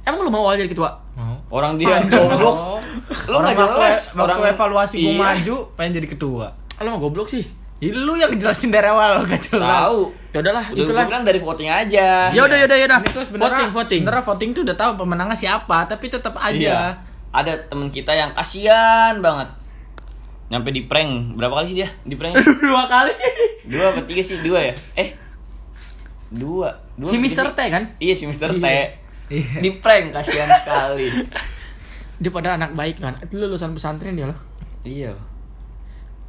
Emang 0.02 0.20
lu 0.20 0.30
mau 0.30 0.44
awal 0.44 0.58
jadi 0.58 0.70
ketua? 0.70 0.94
Mau. 1.16 1.38
Orang 1.50 1.78
dia 1.78 2.02
goblok. 2.04 2.82
Lu 3.26 3.38
Orang 3.38 3.50
enggak 3.50 3.64
waktu, 3.64 3.80
jelas. 3.80 3.98
waktu 4.12 4.44
evaluasi 4.52 4.96
gue 5.00 5.10
Iya. 5.10 5.18
maju 5.18 5.56
pengen 5.74 5.92
jadi 5.98 6.08
ketua. 6.10 6.46
Lu 6.78 6.90
mau 6.90 7.00
goblok 7.00 7.30
sih? 7.30 7.46
Ya, 7.82 7.98
lu 7.98 8.14
yang 8.14 8.30
jelasin 8.38 8.70
dari 8.70 8.86
awal 8.86 9.22
gak 9.26 9.42
jelas. 9.42 9.66
Tahu. 9.66 10.14
Ya 10.32 10.40
udahlah, 10.40 10.66
Udah 10.70 10.86
itulah. 10.86 11.06
bilang 11.10 11.26
dari 11.26 11.40
voting 11.42 11.68
aja. 11.68 12.30
Ya 12.30 12.42
udah, 12.46 12.56
ya 12.56 12.66
udah, 12.70 12.78
ya 12.78 12.86
udah. 12.88 13.00
Sebenarnya 13.26 13.68
Voting, 13.68 13.72
voting. 13.74 14.02
Sebenarnya 14.06 14.24
voting 14.24 14.50
tuh 14.54 14.62
udah 14.64 14.78
tahu 14.78 14.92
pemenangnya 15.02 15.36
siapa, 15.36 15.78
tapi 15.90 16.06
tetap 16.08 16.38
aja. 16.38 16.56
Iya. 16.56 16.82
Ada 17.34 17.68
temen 17.68 17.90
kita 17.90 18.14
yang 18.14 18.32
kasihan 18.32 19.18
banget. 19.20 19.50
Nyampe 20.54 20.70
di 20.70 20.86
prank. 20.86 21.36
Berapa 21.36 21.60
kali 21.60 21.74
sih 21.74 21.78
dia? 21.84 21.90
Di 22.06 22.16
prank? 22.16 22.38
Dua 22.64 22.84
kali. 22.86 23.12
Dua 23.66 23.92
apa 23.92 24.00
tiga 24.06 24.22
sih? 24.22 24.40
Dua 24.40 24.60
ya? 24.62 24.74
Eh. 24.94 25.16
Dua. 26.30 26.70
Dua 26.96 27.10
Si 27.10 27.18
tiga 27.18 27.52
T 27.52 27.60
kan? 27.68 27.84
Iya 27.98 28.14
si 28.14 28.24
Mr. 28.30 28.56
T. 28.56 28.66
Iya. 29.32 29.58
Di 29.58 29.70
prank 29.82 30.14
kasihan 30.14 30.48
sekali. 30.54 31.08
Dia 32.22 32.32
pada 32.32 32.56
anak 32.56 32.72
baik 32.78 33.02
kan. 33.02 33.18
Itu 33.20 33.42
lulusan 33.42 33.74
pesantren 33.74 34.14
dia 34.14 34.30
loh. 34.30 34.40
Iya. 34.86 35.12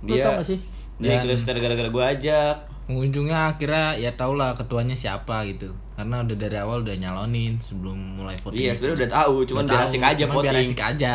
Lu 0.02 0.14
tau 0.16 0.38
gak 0.38 0.46
sih? 0.48 0.58
Dia 0.96 1.16
Dan- 1.16 1.24
ikut 1.24 1.38
setel 1.38 1.58
gara-gara 1.58 1.88
gua 1.88 2.04
ajak. 2.10 2.56
Ujungnya 2.84 3.48
akhirnya 3.48 3.94
ya 3.94 4.10
tau 4.12 4.34
lah 4.34 4.52
ketuanya 4.52 4.92
siapa 4.92 5.46
gitu. 5.46 5.70
Karena 5.94 6.20
udah 6.20 6.34
dari 6.34 6.56
awal 6.56 6.82
udah 6.82 6.92
nyalonin 6.92 7.56
sebelum 7.56 7.94
mulai 8.18 8.34
voting. 8.36 8.58
Iya, 8.58 8.68
itu. 8.68 8.76
sebenarnya 8.76 8.98
udah 8.98 9.10
tahu, 9.14 9.34
cuman 9.44 9.60
Udah 9.60 9.70
biar 9.70 9.78
tahu, 9.78 9.88
asik 9.88 10.02
aja 10.02 10.22
cuman 10.22 10.34
voting. 10.34 10.52
Biar 10.52 10.66
asik 10.66 10.80
aja. 10.82 11.14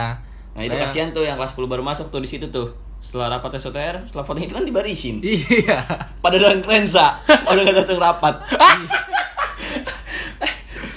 Nah, 0.50 0.62
itu 0.64 0.72
Kayak- 0.72 0.88
kasihan 0.88 1.10
tuh 1.12 1.24
yang 1.24 1.36
kelas 1.36 1.52
10 1.52 1.68
baru 1.68 1.84
masuk 1.84 2.08
tuh 2.08 2.18
di 2.18 2.26
situ 2.26 2.48
tuh. 2.48 2.68
Setelah 2.98 3.38
rapat 3.38 3.60
SOTR, 3.60 3.96
setelah 4.04 4.26
voting 4.26 4.44
itu 4.44 4.56
kan 4.56 4.64
dibarisin. 4.64 5.16
Iya. 5.24 5.78
Pada 6.18 6.36
dalam 6.36 6.60
klensa, 6.60 7.14
pada 7.22 7.60
nggak 7.60 7.78
datang 7.78 8.00
rapat. 8.00 8.36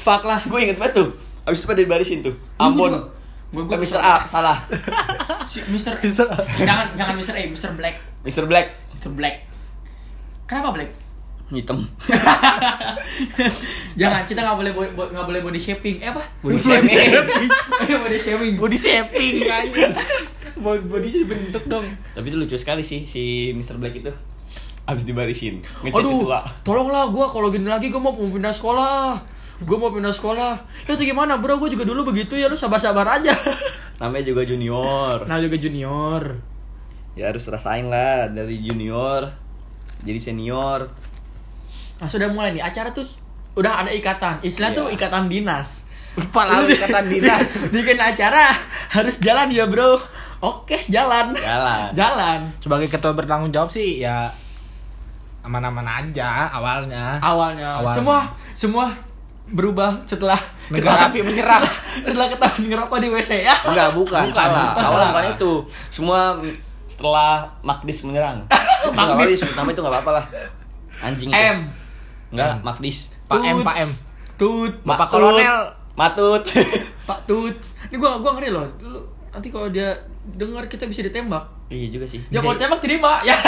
Fuck 0.00 0.22
lah. 0.25 0.40
Gue 0.42 0.64
inget 0.64 0.76
banget 0.76 0.96
tuh. 0.96 1.08
Abis 1.44 1.60
itu 1.60 1.66
pada 1.68 1.80
dibarisin 1.80 2.18
tuh. 2.20 2.34
Ambon. 2.56 2.94
Gue 3.50 3.66
Eh, 3.66 3.78
Mr. 3.78 3.99
A, 3.99 4.22
salah. 4.25 4.62
Si 5.44 5.60
Mr. 5.66 5.99
Bisa. 5.99 6.22
jangan 6.56 6.87
jangan 6.94 7.14
Mr. 7.16 7.34
A, 7.34 7.42
Mr. 7.44 7.75
Black. 7.75 7.99
Mr. 8.20 8.44
Black. 8.44 8.76
Mr. 8.94 9.10
Black. 9.12 9.48
Kenapa 10.44 10.76
Black? 10.76 10.90
Hitam. 11.50 11.82
Jangan, 14.00 14.22
kita 14.22 14.38
nggak 14.38 14.54
boleh 14.54 14.70
bo- 14.70 14.94
bo- 14.94 15.10
nggak 15.10 15.26
boleh 15.26 15.42
body 15.42 15.58
shaping. 15.58 15.98
Eh 15.98 16.06
apa? 16.06 16.22
Body 16.38 16.54
shaping. 16.54 17.50
body 18.06 18.18
shaming. 18.22 18.54
Body 18.54 18.78
shaping 18.78 19.50
anjing. 19.50 19.90
Body 20.54 20.82
body 20.86 21.08
jadi 21.10 21.26
bentuk 21.26 21.66
dong. 21.66 21.82
Tapi 22.14 22.26
itu 22.30 22.38
lucu 22.38 22.54
sekali 22.54 22.86
sih 22.86 23.02
si 23.02 23.50
Mr. 23.50 23.82
Black 23.82 23.98
itu. 23.98 24.14
Abis 24.86 25.02
dibarisin. 25.02 25.58
Aduh, 25.82 26.22
ketua. 26.22 26.40
tolonglah 26.62 27.10
gua 27.10 27.26
kalau 27.26 27.50
gini 27.50 27.66
lagi 27.66 27.90
gua 27.90 27.98
mau 27.98 28.14
pindah 28.14 28.54
sekolah. 28.54 29.18
Gua 29.66 29.76
mau 29.76 29.90
pindah 29.90 30.14
sekolah. 30.14 30.54
Ya 30.86 30.94
tuh 30.94 31.02
gimana, 31.02 31.34
Bro? 31.36 31.58
Gua 31.58 31.66
juga 31.66 31.82
dulu 31.82 32.14
begitu 32.14 32.38
ya, 32.38 32.46
lu 32.46 32.54
sabar-sabar 32.54 33.20
aja. 33.20 33.34
Namanya 33.98 34.24
juga 34.24 34.46
junior. 34.46 35.26
Nah, 35.26 35.36
juga 35.36 35.58
junior. 35.58 36.38
Ya 37.20 37.28
harus 37.28 37.44
rasain 37.44 37.84
lah 37.86 38.32
dari 38.32 38.56
junior 38.58 39.28
jadi 40.00 40.16
senior. 40.16 40.88
Nah, 42.00 42.08
sudah 42.08 42.32
mulai 42.32 42.56
nih 42.56 42.64
acara 42.64 42.88
tuh 42.90 43.04
udah 43.52 43.84
ada 43.84 43.92
ikatan. 43.92 44.40
Istilah 44.40 44.72
Iya. 44.72 44.78
tuh 44.80 44.86
ikatan 44.88 45.28
dinas. 45.28 45.84
Kepala 46.10 46.64
ikatan 46.64 47.04
dinas. 47.06 47.48
bikin 47.76 48.00
acara 48.00 48.48
harus 48.88 49.20
jalan 49.20 49.52
ya, 49.52 49.68
Bro. 49.68 50.00
Oke, 50.40 50.80
jalan. 50.88 51.36
Jalan. 51.36 51.92
Jalan. 52.00 52.40
Sebagai 52.56 52.88
ketua 52.88 53.12
bertanggung 53.12 53.52
jawab 53.52 53.68
sih 53.68 54.00
ya 54.00 54.32
aman-aman 55.40 55.84
aja 55.84 56.48
awalnya. 56.48 57.20
Awalnya. 57.20 57.84
Awalnya. 57.84 57.92
Semua 57.92 58.18
semua 58.56 58.86
berubah 59.50 60.00
setelah 60.04 60.40
Negara 60.72 60.96
ketahuan- 60.96 61.12
api 61.12 61.18
menyerah. 61.20 61.60
Setelah, 62.00 62.00
setelah 62.00 62.26
ketahuan 62.30 62.62
ngerokok 62.64 62.98
di 63.02 63.08
WC 63.10 63.30
ya. 63.42 63.52
Enggak, 63.66 63.92
bukan, 63.92 64.24
Bukan, 64.24 64.32
salah. 64.32 64.72
Awalnya 64.78 65.08
bukan 65.12 65.24
itu. 65.36 65.52
Semua 65.90 66.38
setelah 67.00 67.49
Magdis 67.64 68.04
menyerang. 68.04 68.45
Magdis. 68.92 69.40
pertama 69.40 69.73
itu 69.73 69.80
enggak 69.80 69.95
apa-apa 69.97 70.21
lah. 70.21 70.25
Anjing 71.00 71.33
itu. 71.33 71.40
M. 71.40 71.59
Enggak, 72.28 72.61
Magdis. 72.61 73.09
Pak 73.25 73.40
M. 73.40 73.64
Pak 73.64 73.76
M. 73.88 73.90
Tut. 74.37 74.85
Bapak. 74.85 75.09
Kolonel. 75.09 75.73
Matut. 75.97 76.45
Pak 77.09 77.25
Tut. 77.25 77.57
Ini 77.88 77.97
gua 77.97 78.21
gua 78.21 78.37
ngeri 78.37 78.52
loh. 78.52 78.69
Nanti 79.33 79.49
kalau 79.49 79.73
dia 79.73 79.97
dengar 80.37 80.69
kita 80.69 80.85
bisa 80.85 81.00
ditembak. 81.00 81.40
iya 81.73 81.88
juga 81.88 82.04
sih. 82.04 82.21
Ya 82.28 82.45
kalau 82.45 82.61
tembak 82.61 82.85
terima. 82.85 83.25
Ya. 83.25 83.40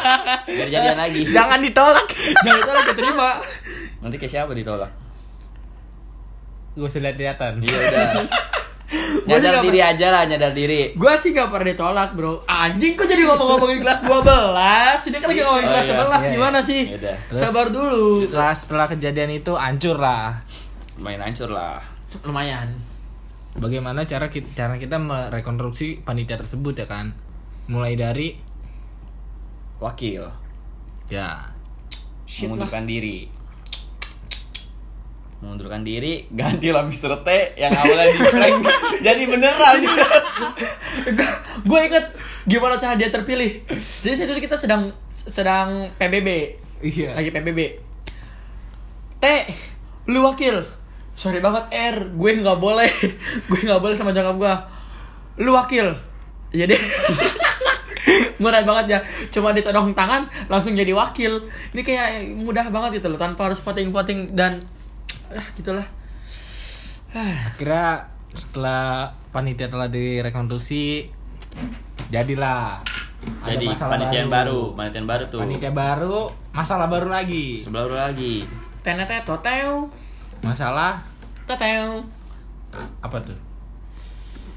Biar 0.48 0.68
jadian 0.72 0.96
lagi. 0.96 1.28
Jangan 1.28 1.60
ditolak. 1.60 2.08
Jangan 2.40 2.72
lagi 2.72 2.92
terima. 2.96 3.36
Nanti 4.00 4.16
ke 4.16 4.24
siapa 4.24 4.56
ditolak? 4.56 4.88
Gue 6.72 6.88
sudah 6.88 7.12
kelihatan. 7.12 7.60
Iya 7.60 7.76
udah. 7.76 8.53
Nyadar 9.24 9.60
diri 9.60 9.80
aja 9.80 10.06
lah, 10.10 10.22
nyadar 10.24 10.52
diri. 10.52 10.92
Gua 10.92 11.16
sih 11.16 11.32
gak 11.32 11.48
pernah 11.48 11.66
ditolak, 11.66 12.12
Bro. 12.12 12.44
Anjing 12.44 12.92
kok 12.92 13.04
jadi 13.04 13.24
ngomong-ngomongin 13.24 13.80
kelas 13.80 14.00
12? 14.00 15.08
Ini 15.08 15.16
kan 15.16 15.28
lagi 15.28 15.40
ngomongin 15.40 15.64
Oh, 15.64 15.72
kelas 15.72 15.86
iya. 15.86 15.96
11 15.96 16.20
Iya, 16.20 16.30
gimana 16.30 16.58
sih? 16.60 16.82
Yaudah. 16.90 17.16
Terus? 17.28 17.38
Sabar 17.40 17.66
dulu. 17.68 18.04
Setelah 18.22 18.52
setelah 18.52 18.86
kejadian 18.86 19.30
itu 19.32 19.52
hancur 19.52 19.96
lah. 19.96 20.44
Main 20.96 21.18
hancur 21.18 21.48
lah. 21.48 21.80
Lumayan. 22.20 22.68
Bagaimana 23.54 24.02
cara 24.02 24.28
kita, 24.28 24.46
cara 24.52 24.74
kita 24.76 24.98
merekonstruksi 24.98 26.02
panitia 26.02 26.36
tersebut 26.36 26.74
ya 26.76 26.86
kan? 26.86 27.14
Mulai 27.66 27.94
dari 27.94 28.28
Wakil. 29.76 30.22
ya 31.06 31.50
Shit 32.24 32.46
lah. 32.46 32.56
mengundurkan 32.56 32.84
diri. 32.84 33.28
Mengundurkan 35.44 35.84
diri, 35.84 36.24
gantilah 36.32 36.88
Mr. 36.88 37.20
T 37.20 37.28
yang 37.60 37.76
awalnya 37.76 38.16
di 38.16 38.18
prank 38.32 38.64
jadi 39.04 39.22
beneran. 39.28 39.78
gue 41.68 41.80
inget 41.84 42.06
gimana 42.48 42.80
cara 42.80 42.96
dia 42.96 43.12
terpilih. 43.12 43.68
Jadi 43.76 44.14
saat 44.16 44.32
itu 44.32 44.40
kita 44.40 44.56
sedang 44.56 44.96
sedang 45.12 45.92
PBB. 46.00 46.28
Iya. 46.80 47.12
Lagi 47.12 47.28
PBB. 47.28 47.60
T, 49.20 49.24
lu 50.08 50.24
wakil. 50.24 50.64
Sorry 51.12 51.44
banget 51.44 51.68
R, 51.76 52.16
gue 52.16 52.30
nggak 52.40 52.56
boleh. 52.56 52.88
gue 53.52 53.60
nggak 53.68 53.80
boleh 53.84 54.00
sama 54.00 54.16
nyokap 54.16 54.40
gue. 54.40 54.54
Lu 55.44 55.52
wakil. 55.52 55.92
Iya 56.56 56.64
deh. 56.72 56.82
Murah 58.40 58.64
banget 58.64 58.96
ya. 58.96 58.98
Cuma 59.28 59.52
ditodong 59.52 59.92
tangan 59.92 60.24
langsung 60.48 60.72
jadi 60.72 60.96
wakil. 60.96 61.52
Ini 61.76 61.84
kayak 61.84 62.32
mudah 62.32 62.72
banget 62.72 63.04
gitu 63.04 63.12
loh 63.12 63.20
tanpa 63.20 63.52
harus 63.52 63.60
voting-voting 63.60 64.32
dan 64.32 64.64
ah 65.34 65.46
gitulah. 65.54 65.86
akhirnya 67.14 68.10
setelah 68.34 69.14
panitia 69.30 69.70
telah 69.70 69.86
direkonstruksi 69.86 71.06
jadilah 72.10 72.82
ada 73.40 73.54
jadi 73.56 73.66
masalah 73.70 73.92
panitian 73.96 74.26
baru, 74.28 74.60
panitian 74.74 75.06
baru 75.06 75.24
tuh. 75.30 75.40
panitia 75.40 75.70
baru 75.72 76.18
masalah 76.52 76.86
baru 76.90 77.08
lagi 77.08 77.62
Sebelah 77.62 77.86
baru 77.88 77.96
lagi. 77.96 78.34
Tenete 78.84 79.16
toteo. 79.24 79.88
masalah 80.44 81.00
Teteo. 81.48 82.04
apa 83.00 83.16
tuh 83.22 83.38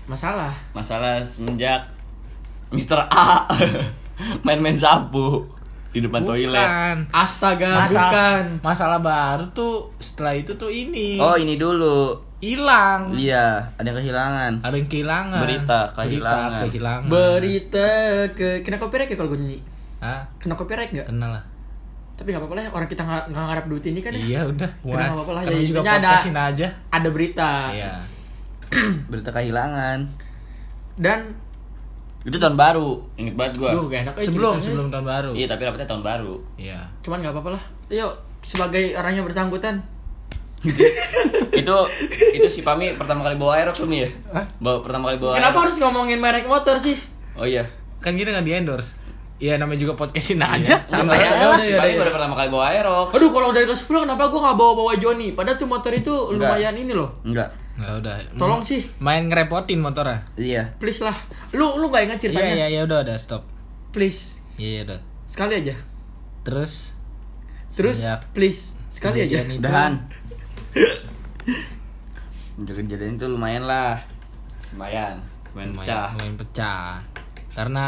Masalah. 0.07 0.55
Masalah 0.71 1.19
semenjak 1.19 1.83
Mr. 2.71 2.95
A 3.11 3.43
main-main 4.47 4.79
sapu 4.79 5.43
di 5.97 6.03
depan 6.03 6.21
toilet. 6.23 6.53
bukan 6.53 6.97
Astaga, 7.09 7.71
masalah 7.79 8.05
bukan. 8.05 8.43
masalah 8.61 8.99
baru 8.99 9.45
tuh 9.51 9.73
setelah 9.97 10.33
itu 10.33 10.53
tuh 10.53 10.69
ini 10.69 11.17
Oh, 11.17 11.33
ini 11.33 11.55
dulu. 11.55 12.13
hilang 12.37 13.09
Iya, 13.11 13.73
ada 13.73 13.83
yang 13.83 13.97
kehilangan. 13.97 14.51
ada 14.61 14.71
yang 14.71 14.85
kehilangan 14.85 15.39
Berita 15.39 15.79
kehilangan. 15.91 16.49
Berita 16.53 16.63
kehilangan 16.63 17.09
Berita 17.09 17.89
ke 18.31 18.47
kena 18.61 18.77
copyright 18.77 19.07
ya 19.07 19.15
kalau 19.15 19.29
gue 19.29 19.39
nyanyi? 19.39 19.59
Hah? 19.97 20.21
Kena 20.37 20.53
copyright 20.53 20.91
nggak? 20.91 21.07
kenal 21.07 21.31
lah 21.31 21.43
Tapi 22.13 22.29
nggak 22.29 22.39
apa-apa 22.39 22.55
lah, 22.55 22.65
orang 22.71 22.85
kita 22.87 23.01
nggak 23.01 23.23
nggak 23.27 23.43
ngarap 23.43 23.65
duit 23.67 23.83
ini 23.85 23.99
kan 23.99 24.11
ya. 24.11 24.21
iya 24.23 24.41
udah 24.43 24.69
Udah 24.83 24.93
nggak 25.03 25.17
apa-apa 25.17 25.33
lah, 25.33 25.43
ya, 25.43 25.57
juga 25.63 25.79
ada- 25.81 25.97
podcastin 26.13 26.33
aja 26.35 26.67
Ada 26.87 27.09
berita. 27.09 27.51
iya 27.71 27.91
Berita 29.09 29.29
kehilangan. 29.31 29.99
Dan 30.95 31.19
Itu 32.27 32.37
tahun 32.37 32.53
baru. 32.53 32.99
Ingat 33.15 33.33
banget 33.33 33.53
gua. 33.55 33.69
duh 33.71 33.83
gak 33.87 33.99
enak 34.03 34.13
sebelum 34.19 34.53
ceritanya. 34.53 34.65
sebelum 34.67 34.87
tahun 34.91 35.05
baru 35.07 35.31
Iya, 35.31 35.45
tapi 35.47 35.61
dapetnya 35.63 35.87
tahun 35.87 36.03
baru. 36.03 36.33
iya 36.55 36.79
Cuman 36.99 37.17
nggak 37.19 37.33
apa-apa 37.33 37.49
lah. 37.55 37.63
Yuk, 37.87 38.11
sebagai 38.41 38.83
orangnya 38.93 39.23
bersangkutan. 39.23 39.75
itu 41.53 41.75
itu 42.33 42.47
si 42.49 42.61
Pami 42.61 42.91
pertama 42.93 43.21
kali 43.21 43.37
bawa 43.37 43.55
Aerox 43.55 43.77
belum 43.77 43.93
ya? 43.95 44.09
Bawa 44.57 44.81
pertama 44.81 45.07
kali 45.07 45.17
bawa 45.17 45.31
Kenapa 45.33 45.53
Aerox. 45.53 45.63
harus 45.63 45.77
ngomongin 45.79 46.17
merek 46.17 46.45
motor 46.45 46.75
sih? 46.77 46.97
Oh 47.33 47.45
iya. 47.45 47.63
kan 47.97 48.13
kita 48.13 48.29
nggak 48.29 48.43
di 48.43 48.53
endorse 48.53 48.93
Iya 49.37 49.55
namanya 49.55 49.77
juga 49.79 49.93
podcastin 49.95 50.41
aja 50.41 50.81
Sama 50.83 51.05
sama 51.05 51.13
ya, 51.13 51.29
ya. 51.29 51.45
udah, 51.47 51.61
si 51.61 51.69
udah, 51.69 51.77
Pami 51.79 51.89
udah. 51.89 52.01
baru 52.01 52.11
pertama 52.11 52.33
kali 52.35 52.49
bawa 52.49 52.65
Aerox. 52.67 53.07
Aduh, 53.13 53.29
kalau 53.29 53.49
dari 53.53 53.65
kelas 53.65 53.81
10 53.85 54.03
kenapa 54.03 54.23
gue 54.27 54.41
nggak 54.41 54.57
bawa-bawa 54.57 54.91
Joni? 54.97 55.27
Padahal 55.31 55.55
tuh 55.55 55.69
motor 55.69 55.91
itu 55.93 56.09
Enggak. 56.27 56.57
lumayan 56.57 56.73
ini 56.75 56.91
loh. 56.91 57.09
Enggak. 57.21 57.49
Nggak 57.77 57.93
udah. 58.01 58.15
Tolong 58.35 58.61
sih, 58.65 58.81
Main 58.97 59.29
ngerepotin 59.29 59.77
motornya. 59.77 60.25
Iya. 60.33 60.73
please 60.81 61.05
lah. 61.05 61.13
Lu 61.53 61.77
lu 61.77 61.93
gak 61.93 62.09
ingat 62.09 62.17
Iya 62.17 62.23
ceritanya? 62.33 62.53
iya 62.57 62.67
iya 62.73 62.81
udah 62.89 63.05
udah 63.05 63.17
stop. 63.17 63.45
Please. 63.93 64.33
Iya 64.57 64.69
iya 64.69 64.81
udah. 64.89 64.99
Sekali 65.29 65.53
aja. 65.61 65.75
Terus 66.41 66.97
Terus 67.77 68.01
Sejak 68.01 68.25
please 68.33 68.73
sekali 68.89 69.21
aja. 69.21 69.45
Udahan. 69.45 69.93
Untuk 72.57 72.73
kejadian 72.81 73.21
itu 73.21 73.29
lumayan 73.29 73.69
lah. 73.69 74.01
Lumayan. 74.73 75.21
Lumayan 75.53 75.69
lumayan, 75.77 75.85
pecah. 75.85 76.07
lumayan 76.17 76.35
pecah. 76.41 76.89
Karena 77.53 77.85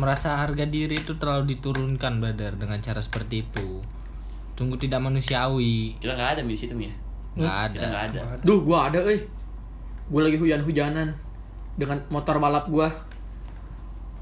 merasa 0.00 0.40
harga 0.40 0.64
diri 0.64 0.96
itu 0.96 1.20
terlalu 1.20 1.56
diturunkan 1.56 2.20
brother 2.24 2.56
dengan 2.56 2.80
cara 2.80 3.04
seperti 3.04 3.44
itu. 3.44 3.84
Tunggu 4.56 4.80
tidak 4.80 5.04
manusiawi. 5.04 6.00
Kita 6.00 6.16
nggak 6.16 6.40
ada 6.40 6.42
di 6.44 6.56
situ 6.56 6.72
ya. 6.72 6.92
Nggak 7.38 7.56
Kita 7.70 7.78
ada. 7.78 7.88
nggak 7.88 8.04
ada. 8.10 8.20
Duh, 8.42 8.60
gua 8.66 8.90
ada 8.90 8.98
euy. 9.06 9.18
Gua 10.10 10.20
lagi 10.26 10.36
hujan-hujanan 10.36 11.08
dengan 11.78 11.98
motor 12.10 12.42
balap 12.42 12.66
gua. 12.66 12.90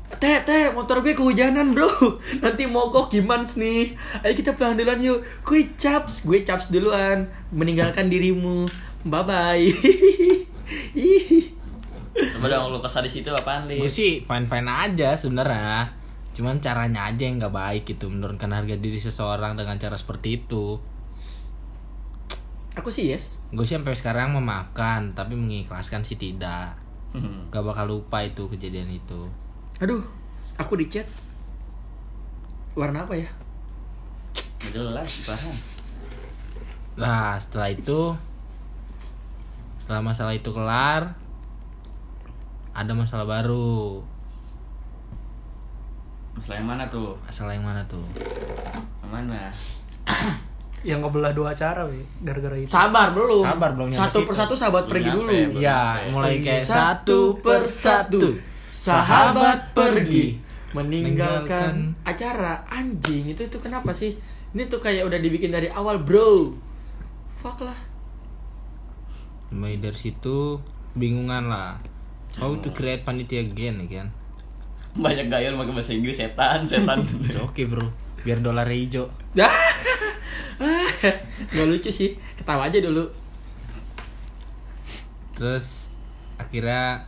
Teh, 0.07 0.39
teh, 0.47 0.71
motor 0.71 1.03
gue 1.03 1.19
kehujanan, 1.19 1.75
Bro. 1.75 1.91
Nanti 2.43 2.63
mogok 2.71 3.11
gimana 3.11 3.43
nih? 3.43 3.91
Ayo 4.23 4.33
kita 4.39 4.55
pulang 4.55 4.79
duluan 4.79 5.03
yuk. 5.03 5.19
Gue 5.43 5.75
caps, 5.75 6.23
gue 6.23 6.47
caps 6.47 6.71
duluan. 6.71 7.27
Meninggalkan 7.51 8.07
dirimu. 8.07 8.71
Bye 9.03 9.25
bye. 9.27 9.67
Coba 12.17 12.47
dong 12.49 12.73
lu 12.73 12.79
kesal 12.81 13.05
di 13.05 13.11
situ 13.13 13.29
apaan 13.29 13.69
li? 13.69 13.83
Gue 13.83 13.91
sih 13.93 14.23
fine 14.25 14.47
fine 14.49 14.71
aja 14.71 15.19
sebenarnya. 15.19 15.91
Cuman 16.33 16.63
caranya 16.63 17.11
aja 17.13 17.23
yang 17.27 17.43
nggak 17.43 17.53
baik 17.53 17.83
gitu 17.85 18.09
menurunkan 18.09 18.49
harga 18.55 18.77
diri 18.79 19.01
seseorang 19.03 19.59
dengan 19.59 19.77
cara 19.77 19.99
seperti 19.99 20.45
itu. 20.45 20.81
Aku 22.77 22.93
sih 22.93 23.09
yes. 23.09 23.35
Gue 23.51 23.65
sih 23.65 23.75
sampai 23.75 23.97
sekarang 23.97 24.37
memaafkan, 24.37 25.17
tapi 25.17 25.33
mengikhlaskan 25.33 26.05
sih 26.05 26.21
tidak. 26.21 26.77
Hmm. 27.17 27.49
Gak 27.49 27.65
bakal 27.65 27.89
lupa 27.89 28.21
itu 28.21 28.45
kejadian 28.53 28.93
itu. 28.93 29.27
Aduh, 29.81 30.05
aku 30.61 30.77
di 30.77 30.87
chat. 30.93 31.09
Warna 32.77 33.09
apa 33.09 33.17
ya? 33.17 33.29
Nggak 34.61 34.73
jelas 34.77 35.25
paham. 35.25 35.57
Nah 36.97 37.37
setelah 37.37 37.69
itu 37.69 38.17
Setelah 39.85 40.01
masalah 40.01 40.33
itu 40.33 40.49
kelar 40.49 41.13
Ada 42.73 42.93
masalah 42.97 43.29
baru 43.29 44.01
Masalah 46.33 46.57
yang 46.61 46.69
mana 46.69 46.85
tuh? 46.89 47.17
Masalah 47.25 47.53
yang 47.53 47.65
mana 47.65 47.81
tuh? 47.89 48.05
Yang 49.05 49.11
mana? 49.13 49.49
Yang 50.87 50.99
ngebelah 51.03 51.33
dua 51.35 51.59
acara, 51.59 51.83
we. 51.91 52.07
Gara-gara 52.23 52.55
itu. 52.55 52.71
Sabar 52.71 53.11
belum. 53.11 53.43
Sabar, 53.43 53.71
belum 53.75 53.87
Satu 53.91 54.23
persatu 54.23 54.55
sahabat 54.55 54.87
Belum 54.87 54.93
pergi 54.95 55.11
dulu. 55.11 55.35
Oke. 55.59 56.11
mulai 56.15 56.35
kayak 56.39 56.63
Satu 56.63 56.75
satu 56.79 57.19
persatu 57.43 58.23
sahabat 58.71 59.75
pergi 59.75 60.39
meninggalkan 60.77 61.97
acara 62.05 62.67
anjing 62.69 63.33
itu 63.33 63.49
itu 63.49 63.57
kenapa 63.63 63.97
sih 63.97 64.13
ini 64.53 64.69
tuh 64.69 64.77
kayak 64.77 65.09
udah 65.09 65.17
dibikin 65.17 65.49
dari 65.49 65.73
awal 65.73 65.97
bro 66.03 66.53
fuck 67.41 67.65
lah 67.65 67.79
Mulai 69.47 69.79
dari 69.79 69.95
situ 69.95 70.59
bingungan 70.99 71.47
lah. 71.47 71.79
How 72.35 72.51
to 72.59 72.75
create 72.75 73.07
panitia 73.07 73.47
again 73.47 73.79
ya 73.87 74.03
kan? 74.03 74.09
Banyak 74.99 75.31
gaya 75.31 75.55
lu 75.55 75.63
pakai 75.63 75.71
bahasa 75.71 75.95
Inggris 75.95 76.19
setan, 76.19 76.67
setan. 76.67 77.07
Oke 77.47 77.63
bro, 77.63 77.87
biar 78.27 78.43
dolar 78.43 78.67
hijau. 78.67 79.07
Dah. 80.57 80.89
Gak 81.49 81.67
lucu 81.67 81.89
sih 81.89 82.11
ketawa 82.35 82.67
aja 82.67 82.79
dulu 82.79 83.05
Terus 85.33 85.93
akhirnya 86.37 87.05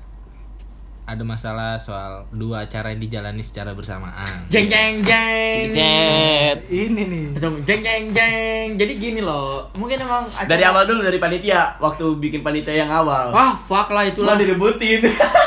ada 1.02 1.24
masalah 1.24 1.80
soal 1.80 2.28
dua 2.30 2.68
acara 2.68 2.92
yang 2.92 3.00
dijalani 3.00 3.40
secara 3.40 3.72
bersamaan. 3.72 4.44
jeng 4.46 4.68
jeng 4.68 5.00
jeng 5.00 5.72
Tet. 5.72 6.58
Ini 6.68 7.02
nih. 7.02 7.24
langsung 7.32 7.64
jeng 7.64 7.80
jeng 7.80 8.12
jeng 8.12 8.76
jadi 8.76 8.92
gini 8.94 9.20
loh 9.22 9.64
mungkin 9.72 9.96
emang 9.98 10.28
acara- 10.28 10.44
Dari 10.46 10.60
awal 10.62 10.84
dulu 10.84 11.00
dari 11.00 11.16
panitia, 11.16 11.80
waktu 11.80 12.04
bikin 12.18 12.44
panitia 12.44 12.76
yang 12.78 12.92
awal. 12.94 13.32
wah 13.32 13.56
fuck 13.56 13.88
lah 13.88 14.04
itulah 14.04 14.36
direbutin. 14.36 15.00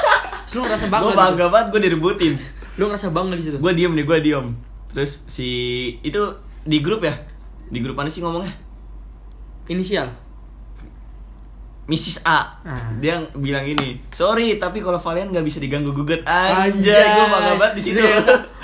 lu 0.52 0.66
ngerasa 0.66 0.90
bangga 0.90 1.06
gue 1.06 1.14
bangga 1.16 1.46
banget 1.48 1.68
gue 1.70 1.82
direbutin. 1.86 2.34
lu 2.76 2.90
ngerasa 2.90 3.08
bangga 3.08 3.38
di 3.38 3.44
situ 3.44 3.58
Gue 3.58 3.72
diem 3.72 3.94
nih, 3.94 4.04
gue 4.04 4.18
diem. 4.20 4.46
Terus 4.90 5.22
si 5.24 5.48
itu 6.02 6.20
di 6.64 6.82
grup 6.82 7.06
ya? 7.06 7.14
Di 7.72 7.80
grup 7.80 7.96
mana 7.96 8.12
sih 8.12 8.20
ngomongnya? 8.20 8.52
inisial. 9.72 10.12
Mrs. 11.88 12.24
A. 12.24 12.62
Ah. 12.64 12.94
Dia 13.04 13.20
bilang 13.36 13.68
gini 13.68 14.00
Sorry 14.16 14.56
tapi 14.56 14.80
kalau 14.80 14.96
kalian 14.96 15.36
nggak 15.36 15.44
bisa 15.44 15.60
diganggu 15.60 15.92
gugat. 15.92 16.24
Anjay, 16.24 16.80
Anjay. 16.80 17.04
gue 17.04 17.26
bangga 17.28 17.54
banget 17.60 17.74
di 17.80 17.84
situ. 17.84 18.00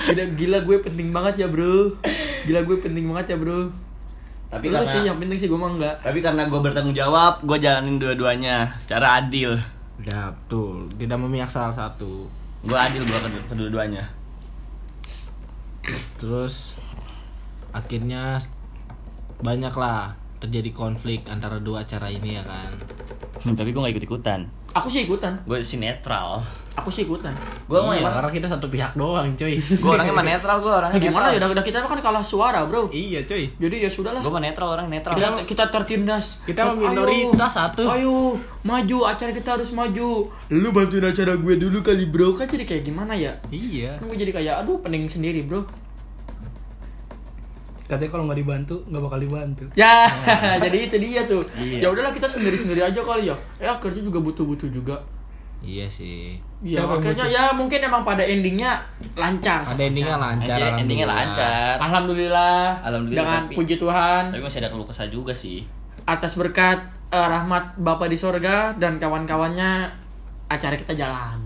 Gila, 0.07 0.23
gila 0.37 0.57
gue 0.63 0.77
penting 0.79 1.09
banget 1.11 1.43
ya 1.43 1.47
bro. 1.51 1.91
Gila 2.47 2.61
gue 2.63 2.77
penting 2.79 3.03
banget 3.11 3.35
ya 3.35 3.37
bro. 3.39 3.67
Tapi 4.47 4.71
Lu 4.71 4.79
karena 4.79 4.87
sih 4.87 5.01
yang 5.03 5.17
penting 5.19 5.37
sih 5.43 5.51
gue 5.51 5.59
mah 5.59 5.75
enggak 5.75 5.99
Tapi 5.99 6.23
karena 6.23 6.47
gue 6.47 6.55
bertanggung 6.55 6.95
jawab 6.95 7.43
Gue 7.43 7.59
jalanin 7.59 7.99
dua-duanya 7.99 8.79
Secara 8.79 9.19
adil. 9.19 9.59
Ya 9.99 10.31
betul, 10.31 10.87
tidak 10.95 11.19
memihak 11.19 11.51
salah 11.51 11.75
satu. 11.75 12.31
Gue 12.63 12.77
adil 12.77 13.03
gue 13.03 13.17
kedua-duanya. 13.49 14.07
Terus 16.21 16.77
akhirnya 17.73 18.39
banyak 19.41 19.73
lah 19.77 20.15
terjadi 20.37 20.69
konflik 20.69 21.25
antara 21.29 21.57
dua 21.57 21.81
acara 21.85 22.09
ini 22.13 22.37
ya 22.37 22.43
kan. 22.45 22.77
Tapi 23.41 23.69
gue 23.73 23.81
gak 23.81 23.93
ikut-ikutan. 23.97 24.49
Aku 24.77 24.91
sih 24.93 25.09
ikutan. 25.09 25.41
Gue 25.49 25.65
sih 25.65 25.81
netral. 25.81 26.45
Aku 26.77 26.93
sih 26.93 27.09
ikutan. 27.09 27.33
Gue 27.65 27.81
mau 27.81 27.89
iya, 27.89 28.05
emang 28.05 28.21
karena 28.21 28.29
kita 28.29 28.45
satu 28.45 28.69
pihak 28.69 28.93
doang, 28.93 29.33
cuy. 29.33 29.57
Gue 29.57 29.91
orangnya 29.97 30.13
mah 30.13 30.25
netral 30.25 30.61
Gue 30.61 30.69
orangnya 30.69 31.01
gimana 31.01 31.33
ya 31.33 31.41
udah, 31.41 31.49
udah 31.57 31.65
kita 31.65 31.81
kan 31.81 31.97
kalah 31.97 32.21
suara 32.21 32.61
bro. 32.69 32.85
Iya, 32.93 33.25
cuy. 33.25 33.49
Jadi 33.57 33.75
ya 33.81 33.89
sudahlah. 33.89 34.21
Gue 34.21 34.29
mah 34.29 34.43
netral 34.43 34.69
orang 34.69 34.85
netral. 34.85 35.17
Kita, 35.17 35.29
kita 35.49 35.63
tertindas. 35.73 36.45
Kita 36.45 36.69
Ayo, 36.69 36.77
minoritas 36.77 37.51
satu. 37.57 37.89
Ayo 37.89 38.37
maju 38.61 38.97
acara 39.09 39.33
kita 39.33 39.57
harus 39.57 39.73
maju. 39.73 40.29
Lu 40.53 40.69
bantuin 40.69 41.05
acara 41.09 41.33
gue 41.33 41.53
dulu 41.57 41.81
kali 41.81 42.05
bro. 42.05 42.37
Kan 42.37 42.45
jadi 42.45 42.65
kayak 42.69 42.83
gimana 42.85 43.17
ya? 43.17 43.41
Iya. 43.49 43.97
Kan 43.97 44.13
gue 44.13 44.17
jadi 44.21 44.33
kayak 44.37 44.61
aduh 44.61 44.77
pening 44.77 45.09
sendiri 45.09 45.41
bro 45.41 45.65
Katanya 47.87 48.11
kalau 48.11 48.23
nggak 48.27 48.39
dibantu, 48.39 48.75
nggak 48.83 48.99
bakal 49.01 49.19
dibantu. 49.19 49.63
Ya, 49.73 50.11
jadi 50.63 50.77
itu 50.85 50.95
dia 50.97 51.23
tuh. 51.23 51.43
Iya. 51.53 51.79
Ya 51.79 51.87
udahlah 51.87 52.11
kita 52.11 52.27
sendiri-sendiri 52.27 52.83
aja 52.83 52.99
kali 52.99 53.31
ya. 53.31 53.35
Ya 53.57 53.71
kerja 53.79 53.99
juga 53.99 54.19
butuh-butuh 54.19 54.67
juga. 54.67 54.99
Iya 55.57 55.87
sih. 55.87 56.37
Ya 56.59 56.83
Siapa 56.83 56.99
akhirnya 56.99 57.25
butuh? 57.25 57.33
ya 57.33 57.43
mungkin 57.51 57.79
emang 57.81 58.03
pada 58.03 58.21
endingnya 58.21 58.77
lancar. 59.15 59.63
Pada 59.63 59.83
endingnya 59.83 60.13
lancar. 60.15 60.53
Anjir, 60.53 60.69
endingnya 60.77 61.07
alhamdulillah. 61.07 61.17
lancar 61.17 61.75
Alhamdulillah. 61.79 62.61
Alhamdulillah, 62.83 63.23
Dengan 63.23 63.41
tapi- 63.41 63.55
puji 63.55 63.75
Tuhan 63.77 64.23
Tapi 64.29 64.41
masih 64.43 64.59
ada 64.59 64.69
keluh 64.69 64.85
kesah 64.85 65.07
juga 65.07 65.33
sih 65.33 65.65
atas 66.03 66.33
berkat 66.33 66.79
eh, 67.07 67.19
rahmat 67.25 67.75
Bapa 67.77 68.05
di 68.05 68.15
sorga 68.15 68.71
dan 68.73 68.95
kawan-kawannya 68.95 69.89
acara 70.47 70.75
kita 70.75 70.93
jalan. 70.93 71.39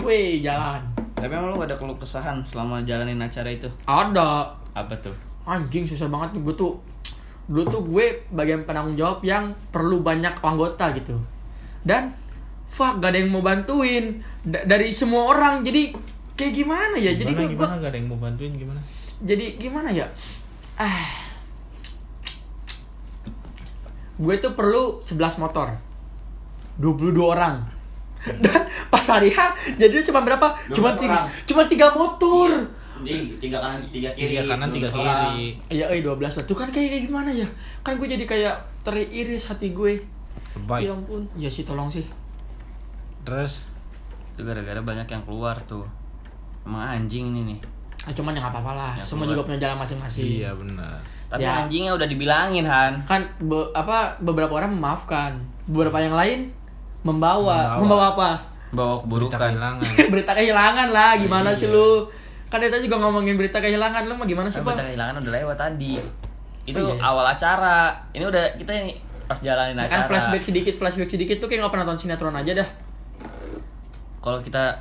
Wih, 0.00 0.40
jalan. 0.40 0.80
Tapi 1.14 1.28
emang 1.28 1.48
lu 1.48 1.56
gak 1.56 1.68
ada 1.68 1.76
keluh 1.76 1.94
kesahan 1.94 2.40
selama 2.40 2.80
jalanin 2.82 3.16
acara 3.16 3.48
itu? 3.48 3.68
Ada. 3.84 4.48
Apa 4.72 4.94
tuh? 4.98 5.14
Anjing 5.42 5.84
susah 5.84 6.06
banget 6.06 6.36
nih 6.36 6.42
gue 6.42 6.54
tuh. 6.54 6.74
Dulu 7.46 7.62
tuh 7.66 7.82
gue 7.82 8.06
bagian 8.30 8.62
penanggung 8.62 8.94
jawab 8.94 9.20
yang 9.20 9.50
perlu 9.68 10.00
banyak 10.00 10.38
anggota 10.40 10.92
gitu. 10.92 11.18
Dan 11.82 12.14
fuck 12.66 13.02
gak 13.02 13.10
ada 13.10 13.18
yang 13.18 13.34
mau 13.34 13.42
bantuin 13.42 14.22
Da- 14.40 14.62
dari 14.62 14.94
semua 14.94 15.26
orang. 15.26 15.60
Jadi 15.60 15.90
kayak 16.34 16.52
gimana 16.54 16.94
ya? 16.94 17.12
jadi 17.12 17.32
Gimana, 17.32 17.42
gue 17.42 17.54
gimana 17.58 17.74
gak 17.76 17.90
ada 17.90 17.98
yang 17.98 18.08
mau 18.08 18.18
bantuin 18.18 18.52
gimana? 18.54 18.80
jadi 19.20 19.46
gimana 19.58 19.90
ya? 19.90 20.06
Ah. 20.74 21.04
Gue 24.16 24.36
tuh 24.36 24.52
perlu 24.52 25.00
11 25.00 25.16
motor. 25.36 25.68
22 26.76 27.16
orang. 27.20 27.60
Dan 28.20 28.68
pas 28.92 29.00
hari 29.02 29.32
H 29.32 29.38
jadi 29.80 30.04
cuma 30.04 30.20
berapa? 30.20 30.52
Cuma 30.72 30.92
12 30.92 31.00
tiga, 31.00 31.18
cuma 31.48 31.62
tiga 31.64 31.86
motor. 31.96 32.68
Jadi 33.02 33.36
tiga 33.38 33.58
kanan 33.58 33.80
tiga 33.86 34.10
kiri 34.10 34.32
Tiga 34.32 34.44
kanan, 34.46 34.68
tiga 34.68 34.88
kiri. 34.88 35.56
Iya, 35.68 35.84
eh 35.88 36.00
12 36.00 36.16
lah. 36.32 36.44
Tuh 36.44 36.54
kan 36.54 36.68
kayak 36.68 37.02
gimana 37.02 37.28
ya? 37.28 37.48
Kan 37.80 37.96
gue 37.96 38.06
jadi 38.06 38.24
kayak 38.24 38.54
teriris 38.80 39.44
hati 39.44 39.70
gue. 39.70 39.96
Ya 39.96 40.60
Baik. 40.62 40.90
ampun. 40.90 41.22
Ya 41.34 41.46
sih 41.46 41.62
tolong 41.62 41.86
sih. 41.86 42.04
Terus 43.22 43.62
Itu 44.30 44.42
gara-gara 44.42 44.80
banyak 44.80 45.04
yang 45.06 45.22
keluar 45.22 45.52
tuh 45.62 45.84
Emang 46.62 46.80
anjing 46.90 47.28
ini 47.28 47.42
nih 47.46 47.58
Ah, 48.00 48.08
cuman 48.10 48.32
ya 48.32 48.40
nggak 48.40 48.54
apa-apa 48.54 48.72
lah. 48.72 48.92
Ya, 48.94 49.04
Semua 49.04 49.22
keluar. 49.22 49.36
juga 49.36 49.42
punya 49.46 49.58
jalan 49.60 49.76
masing-masing. 49.76 50.24
iya 50.24 50.48
benar. 50.50 50.96
Tapi 51.28 51.44
Ya. 51.44 51.52
anjingnya 51.60 51.92
udah 51.92 52.08
dibilangin 52.08 52.64
Han 52.64 53.04
Kan 53.04 53.20
be- 53.38 53.68
apa 53.70 54.16
beberapa 54.18 54.48
orang 54.54 54.72
memaafkan, 54.72 55.36
beberapa 55.66 56.00
yang 56.00 56.14
lain 56.14 56.48
membawa. 57.02 57.76
Membawa. 57.76 57.76
Membawa 57.76 58.04
apa? 58.10 58.30
Bawa 58.70 58.94
Berita 58.96 59.04
keburukan 59.36 59.38
kehilangan. 59.52 59.84
berita 60.16 60.32
kehilangan 60.32 60.88
lah. 60.88 61.10
Gimana 61.14 61.52
sih 61.52 61.68
Iya. 61.68 61.76
lu? 61.76 61.88
Kan 62.50 62.58
dia 62.58 62.68
tadi 62.68 62.84
juga 62.84 62.98
ngomongin 62.98 63.34
berita 63.34 63.58
kehilangan. 63.58 64.04
Lu 64.04 64.14
mah 64.14 64.26
gimana 64.26 64.46
sih, 64.46 64.58
Kan 64.58 64.66
Pak? 64.66 64.74
berita 64.74 64.84
kehilangan 64.90 65.14
udah 65.18 65.32
lewat 65.32 65.56
tadi 65.56 65.94
Itu 66.62 66.82
Oh, 66.82 66.92
iya. 66.92 67.00
awal 67.00 67.24
acara 67.24 67.78
Ini 68.10 68.20
udah 68.22 68.44
kita 68.54 68.70
ini 68.76 68.92
pas 69.24 69.38
jalanin 69.38 69.78
Kan 69.78 69.86
acara 69.86 70.02
flashback 70.04 70.42
sedikit, 70.42 70.74
flashback 70.74 71.08
sedikit 71.08 71.38
tuh 71.38 71.46
kayak 71.46 71.62
nggak 71.62 71.72
pernah 71.72 71.86
nonton 71.86 72.02
sinetron 72.02 72.34
aja 72.34 72.52
dah. 72.52 72.68
Kalau 74.18 74.38
kita 74.40 74.76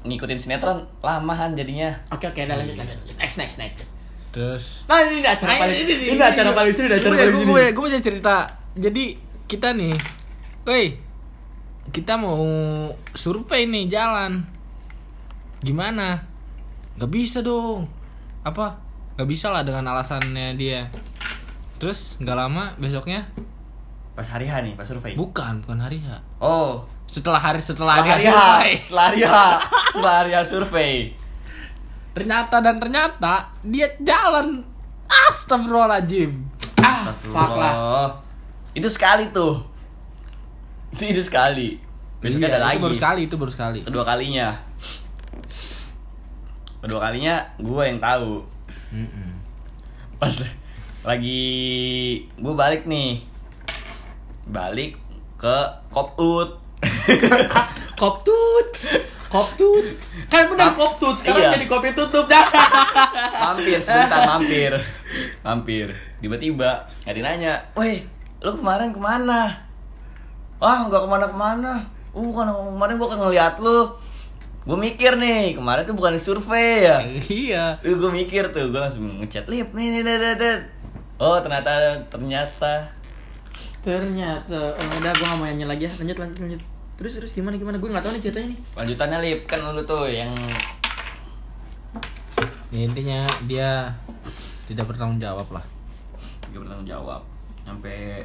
ngikutin 0.00 0.38
sinetron 0.38 0.80
lamahan 1.00 1.52
jadinya 1.52 1.92
Oke 2.08 2.24
oke, 2.24 2.40
udah 2.40 2.56
lanjut 2.56 2.78
lanjut. 2.78 2.96
Next 3.18 3.36
next 3.36 3.58
next. 3.58 3.84
Terus 4.30 4.86
Nah 4.86 5.02
ini, 5.04 5.20
ini 5.20 5.26
acara 5.26 5.58
paling 5.58 5.76
ini, 5.76 6.14
acara 6.16 6.50
paling 6.54 6.70
seru, 6.70 6.86
ini 6.86 6.96
acara 6.96 7.14
paling 7.18 7.34
seru. 7.34 7.50
gue 7.50 7.64
gue 7.74 7.82
mau 7.82 8.00
cerita. 8.00 8.36
Jadi 8.72 9.04
kita 9.44 9.74
nih, 9.74 9.98
woi, 10.62 10.94
kita 11.90 12.14
mau 12.14 12.38
survei 13.12 13.66
nih 13.66 13.90
jalan. 13.90 14.46
Gimana? 15.60 16.29
Gak 17.00 17.10
bisa 17.10 17.40
dong. 17.40 17.88
Apa? 18.44 18.76
Gak 19.16 19.24
bisa 19.24 19.48
lah 19.48 19.64
dengan 19.64 19.88
alasannya 19.96 20.52
dia. 20.54 20.92
Terus 21.80 22.20
nggak 22.20 22.36
lama 22.36 22.76
besoknya 22.76 23.24
Pas 24.12 24.28
hari 24.28 24.44
H 24.44 24.60
nih, 24.60 24.76
pas 24.76 24.84
survei 24.84 25.16
bukan 25.16 25.64
bukan 25.64 25.80
hari 25.80 26.04
H. 26.04 26.20
Oh 26.36 26.84
Setelah 27.08 27.40
hari 27.40 27.64
setelah 27.64 28.04
Setelah 28.04 28.20
hari 28.20 28.28
hari 28.28 28.28
H 28.28 28.36
survei. 28.36 28.72
Setelah 28.84 29.04
hari 29.08 29.20
H 29.24 29.32
Setelah 29.96 30.14
hari 30.20 30.30
H 30.36 30.38
survei 30.44 30.94
Ternyata 32.12 32.60
dan 32.60 32.76
ternyata 32.76 33.48
dia 33.64 33.86
jalan. 34.02 34.60
Astagfirullahaladzim. 35.08 36.36
Ah, 36.84 37.14
fuck 37.16 37.52
lah. 37.56 37.74
Itu 38.76 38.92
sekali 38.92 39.32
tuh 39.32 39.64
Itu, 40.92 41.08
itu 41.08 41.22
sekali 41.24 41.80
Besoknya 42.20 42.52
Iya, 42.52 42.60
ada 42.60 42.60
lagi 42.60 42.76
Itu 42.76 42.84
baru 42.84 42.94
sekali, 42.94 43.20
itu 43.24 43.34
baru 43.40 43.52
sekali. 43.56 43.78
Kedua 43.88 44.04
kalinya 44.04 44.52
Kedua 46.80 46.98
kalinya 47.02 47.44
gue 47.56 47.82
yang 47.82 47.98
tahu 47.98 48.40
Mm-mm. 48.90 49.30
Pas 50.16 50.32
lagi 51.02 51.42
gue 52.34 52.54
balik 52.54 52.84
nih 52.84 53.20
Balik 54.46 54.96
ke 55.36 55.56
Koput 55.88 56.56
Koptut. 58.00 58.68
Koptut. 59.28 59.84
Kan 60.26 60.48
benar 60.48 60.72
koptut, 60.72 61.14
sekarang 61.14 61.38
Iya. 61.38 61.50
jadi 61.54 61.66
kopi 61.68 61.92
tutup 61.92 62.24
dah. 62.26 62.42
Mampir 63.44 63.78
sebentar 63.78 64.24
mampir 64.26 64.72
Mampir 65.44 65.86
Tiba-tiba 66.18 66.82
Ada 67.04 67.20
nanya 67.20 67.52
Weh 67.76 68.00
lu 68.40 68.56
kemarin 68.56 68.88
ke 68.88 68.96
mana? 68.96 69.52
Wah 70.56 70.82
nggak 70.82 71.04
ke 71.04 71.08
mana-kemana 71.08 71.74
Uh, 72.10 72.26
bukan 72.26 72.42
kemarin 72.74 72.98
gue 72.98 73.06
ngeliat 73.06 73.54
lu 73.62 73.86
Gue 74.60 74.76
mikir 74.76 75.16
nih 75.16 75.56
Kemarin 75.56 75.82
tuh 75.88 75.96
bukan 75.96 76.20
survei 76.20 76.84
ya 76.84 76.96
Iya. 77.28 77.64
Tuh 77.80 77.96
gue 77.96 78.10
mikir 78.12 78.52
tuh 78.52 78.68
Gue 78.68 78.80
langsung 78.80 79.08
ngechat 79.24 79.48
Lip 79.48 79.72
nih 79.72 79.86
nih 79.98 80.00
nih 80.04 80.16
nih, 80.20 80.32
nih. 80.36 80.56
Oh 81.20 81.40
ternyata 81.40 82.00
ternyata 82.08 83.00
Ternyata, 83.80 84.76
oh, 84.76 84.84
udah 85.00 85.08
gue 85.08 85.24
gak 85.24 85.36
mau 85.40 85.48
nyanyi 85.48 85.64
lagi 85.64 85.88
ya. 85.88 85.92
Lanjut, 85.96 86.20
lanjut, 86.20 86.36
lanjut. 86.36 86.60
Terus, 87.00 87.16
terus 87.16 87.32
gimana, 87.32 87.56
gimana? 87.56 87.80
Gue 87.80 87.88
gak 87.88 88.04
tahu 88.04 88.12
nih 88.12 88.28
ceritanya 88.28 88.52
nih. 88.52 88.60
lanjutannya 88.76 89.18
lip 89.24 89.40
kan 89.48 89.64
lu 89.72 89.80
tuh 89.88 90.04
yang 90.12 90.36
Ya, 92.70 92.86
intinya 92.86 93.26
dia 93.50 93.90
tidak 94.70 94.86
bertanggung 94.86 95.18
jawab 95.18 95.50
lah 95.50 95.64
gak 96.54 96.60
bertanggung 96.62 96.86
jawab 96.86 97.26
nyampe 97.66 98.22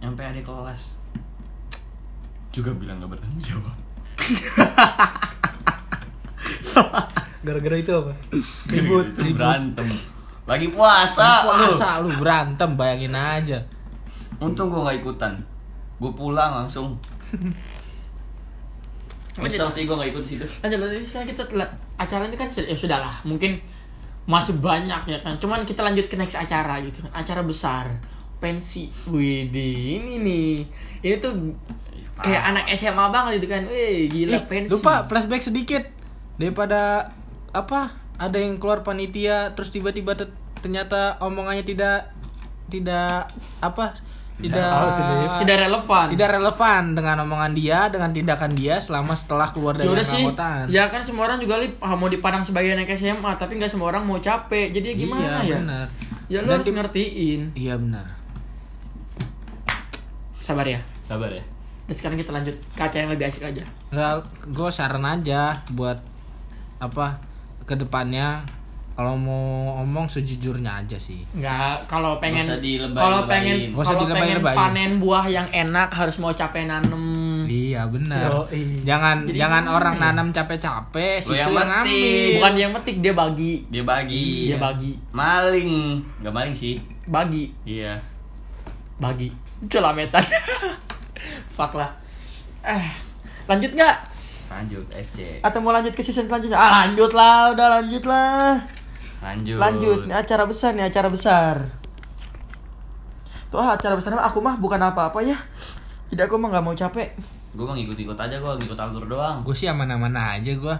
nyampe 0.00 0.24
adik 0.24 0.48
kelas 0.48 0.96
juga 2.48 2.72
bilang 2.72 3.04
gak 3.04 3.12
bertanggung 3.12 3.44
jawab 3.44 3.76
Gara-gara 7.40 7.76
itu 7.76 7.92
apa? 7.92 8.12
ribut 8.66 9.06
berantem 9.30 9.88
lagi 10.44 10.68
puasa, 10.68 11.40
puasa 11.42 12.00
lu 12.00 12.12
berantem 12.14 12.70
bayangin 12.74 13.12
aja 13.12 13.64
untung 14.36 14.68
gua 14.68 14.84
nggak 14.84 15.00
ikutan 15.00 15.32
gua 15.96 16.12
pulang 16.12 16.52
langsung 16.54 16.96
Misal 19.34 19.66
sih 19.66 19.82
gua 19.82 19.98
nggak 19.98 20.10
ikut 20.10 20.22
di 20.22 20.30
situ 20.30 20.46
Lanjut, 20.60 20.78
lanjut. 20.78 21.02
Sekarang 21.02 21.26
kita 21.26 21.42
telah, 21.44 21.66
acara 21.96 22.22
ini 22.24 22.34
kan 22.34 22.46
sudah- 22.46 22.70
ya 22.70 22.76
sudah 22.76 22.98
lah. 22.98 23.14
Mungkin 23.24 23.58
masih 24.24 24.54
banyak 24.56 25.02
ya 25.04 25.18
kan. 25.20 25.34
Cuman 25.36 25.64
kita 25.64 25.82
lanjut 25.82 26.06
ke 26.06 26.14
next 26.14 26.38
acara 26.38 26.78
gitu 26.80 27.02
kan. 27.02 27.10
Acara 27.12 27.42
besar. 27.42 27.90
Pensi. 28.38 28.86
Widih, 29.04 29.98
ini 29.98 30.14
nih. 30.18 30.54
Ini 31.00 31.16
tuh 31.18 31.34
kayak 32.16 32.42
anak 32.46 32.64
SMA 32.70 33.10
banget 33.10 33.42
gitu 33.42 33.50
kan. 33.50 33.66
Wih, 33.66 34.06
gila 34.06 34.38
Ih, 34.38 34.44
pensi. 34.44 34.70
lupa 34.70 35.02
flashback 35.04 35.42
sedikit 35.42 35.82
daripada 36.34 37.12
apa 37.50 37.80
ada 38.14 38.36
yang 38.36 38.58
keluar 38.58 38.82
panitia 38.82 39.52
terus 39.52 39.70
tiba-tiba 39.70 40.14
te- 40.14 40.30
ternyata 40.58 41.18
omongannya 41.18 41.62
tidak 41.62 42.10
tidak 42.66 43.28
apa 43.58 43.94
tidak. 44.34 44.66
Tidak 45.38 45.58
relevan. 45.62 46.10
tidak 46.10 46.28
relevan 46.34 46.82
dengan 46.90 47.22
omongan 47.22 47.54
dia 47.54 47.86
dengan 47.86 48.10
tindakan 48.10 48.50
dia 48.50 48.82
selama 48.82 49.14
setelah 49.14 49.46
keluar 49.46 49.78
dari 49.78 49.86
Ya 49.86 49.94
udah 49.94 50.02
sih. 50.02 50.26
anggotaan. 50.26 50.64
Ya 50.66 50.84
kan 50.90 51.06
semua 51.06 51.30
orang 51.30 51.38
juga 51.38 51.54
Lip, 51.54 51.78
ah, 51.78 51.94
mau 51.94 52.10
dipandang 52.10 52.42
sebagai 52.42 52.74
anak 52.74 52.90
SMA, 52.92 53.30
tapi 53.38 53.54
nggak 53.54 53.70
semua 53.70 53.94
orang 53.94 54.02
mau 54.02 54.18
capek. 54.18 54.74
Jadi 54.74 54.90
ya 54.90 54.94
gimana 54.98 55.38
iya, 55.38 55.38
ya? 55.46 55.58
benar. 55.62 55.86
Ya 56.26 56.38
lu 56.42 56.50
Dan 56.50 56.54
harus 56.58 56.66
ngertiin. 56.66 57.40
Iya 57.54 57.74
benar. 57.78 58.06
Sabar 60.36 60.66
ya. 60.66 60.80
sabar 61.04 61.30
ya 61.30 61.44
Dan 61.84 61.94
sekarang 61.94 62.16
kita 62.16 62.32
lanjut 62.32 62.56
ke 62.74 62.80
acara 62.80 63.00
yang 63.02 63.12
lebih 63.12 63.26
asik 63.28 63.44
aja. 63.44 63.64
Enggak, 63.92 64.12
gue 64.42 64.68
saran 64.72 65.04
aja 65.04 65.62
buat 65.70 66.00
apa 66.84 67.16
ke 67.62 67.74
depannya 67.74 68.44
kalau 68.94 69.18
mau 69.18 69.42
ngomong 69.82 70.06
sejujurnya 70.06 70.78
aja 70.78 70.94
sih. 70.94 71.26
Nggak, 71.34 71.90
kalau 71.90 72.22
pengen 72.22 72.46
kalau 72.94 73.26
pengen 73.26 73.74
kalau 73.74 74.06
pengen 74.06 74.38
panen 74.38 75.02
buah 75.02 75.26
yang 75.26 75.50
enak 75.50 75.90
harus 75.90 76.22
mau 76.22 76.30
capek 76.30 76.70
nanem. 76.70 77.42
Iya 77.44 77.90
benar. 77.90 78.46
Jangan 78.86 79.26
Jadi 79.26 79.34
jangan 79.34 79.62
gimana 79.66 79.74
orang 79.74 79.94
ya? 79.94 80.02
nanam 80.06 80.26
capek-capek, 80.30 81.18
situ 81.18 81.34
yang 81.34 81.50
yang 81.50 81.50
metik. 81.50 81.66
ngambil. 81.74 82.30
Bukan 82.38 82.52
dia 82.54 82.62
yang 82.62 82.72
metik, 82.72 82.96
dia 83.02 83.12
bagi. 83.12 83.52
dia 83.66 83.82
bagi 83.82 84.26
Dia 84.46 84.58
bagi. 84.58 84.92
maling 85.10 85.70
nggak 86.22 86.32
maling 86.32 86.54
sih 86.54 86.78
Bagi, 87.04 87.50
iya 87.66 87.98
bagi. 88.94 89.26
Celametan. 89.66 90.22
Fuck 91.56 91.74
lah. 91.74 91.90
Eh, 92.62 92.86
lanjut 93.44 93.74
nggak? 93.74 93.96
Lanjut 94.50 94.86
SC 94.92 95.40
Atau 95.40 95.58
mau 95.64 95.72
lanjut 95.72 95.92
ke 95.96 96.02
season 96.04 96.28
selanjutnya? 96.28 96.58
Ah, 96.58 96.84
lanjut 96.84 97.10
lah, 97.12 97.52
udah 97.52 97.66
lanjut 97.80 98.04
lah. 98.04 98.60
lanjut 99.24 99.56
Lanjut, 99.56 99.98
ini 100.04 100.14
acara 100.14 100.44
besar 100.44 100.76
nih, 100.76 100.84
acara 100.88 101.08
besar. 101.08 101.54
Tuh 103.48 103.62
ah, 103.62 103.78
acara 103.78 103.94
besar 103.94 104.12
mah 104.18 104.26
aku 104.26 104.42
mah 104.42 104.58
bukan 104.58 104.82
apa-apa 104.82 105.22
ya. 105.22 105.38
Tidak 106.10 106.26
aku 106.26 106.36
mah 106.36 106.50
nggak 106.52 106.64
mau 106.64 106.74
capek. 106.74 107.14
gue 107.54 107.62
mau 107.62 107.78
ngikut-ikut 107.78 108.18
aja 108.18 108.42
gue 108.42 108.52
ngikut 108.66 108.74
alur 108.74 109.06
doang 109.06 109.46
Gue 109.46 109.54
sih 109.54 109.70
aman-aman 109.70 110.10
aja 110.10 110.52
gue. 110.52 110.76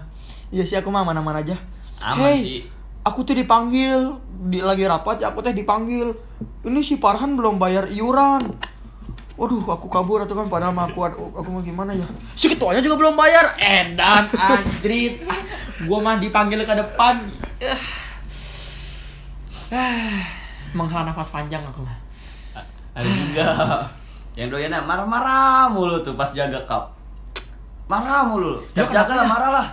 Iya 0.50 0.66
sih 0.66 0.74
aku 0.74 0.90
mah 0.90 1.06
mana-mana 1.06 1.38
aja. 1.38 1.54
aman 2.02 2.34
Hey, 2.34 2.38
sih 2.42 2.60
Aku 3.04 3.20
tuh 3.20 3.36
dipanggil 3.36 4.16
di 4.48 4.64
lagi 4.64 4.88
rapat 4.88 5.20
ya 5.20 5.30
aku 5.30 5.44
teh 5.44 5.52
dipanggil. 5.52 6.16
Ini 6.64 6.80
si 6.80 6.96
Farhan 6.96 7.36
belum 7.36 7.60
bayar 7.60 7.86
iuran. 7.92 8.42
Waduh, 9.34 9.66
aku 9.66 9.86
kabur 9.86 10.20
atau 10.20 10.32
kan 10.32 10.46
padahal 10.46 10.70
mah 10.70 10.86
aku 10.86 11.02
aku 11.32 11.48
mau 11.48 11.58
gimana 11.58 11.90
ya? 11.90 12.06
Si 12.32 12.46
ketuanya 12.46 12.78
juga 12.78 12.96
belum 12.96 13.14
bayar. 13.14 13.50
Edan 13.56 14.30
anjrit. 14.30 15.18
Gua 15.82 15.98
mah 15.98 16.16
dipanggil 16.16 16.60
ke 16.60 16.70
depan. 16.70 17.18
Menghela 20.72 21.04
nafas 21.04 21.28
panjang 21.30 21.62
aku 21.62 21.80
mah. 21.80 21.96
ada 22.94 23.06
juga 23.06 23.46
yang 24.34 24.46
doyannya 24.46 24.78
marah-marah 24.80 25.66
mulu 25.66 25.98
tuh 25.98 26.14
pas 26.14 26.30
jaga 26.30 26.62
cup 26.62 26.94
marah 27.86 28.24
mulu 28.24 28.56
setiap 28.64 28.88
Ya, 28.88 29.02
jaga 29.02 29.12
lah 29.12 29.20
ya? 29.20 29.28
marah 29.28 29.50
lah 29.50 29.66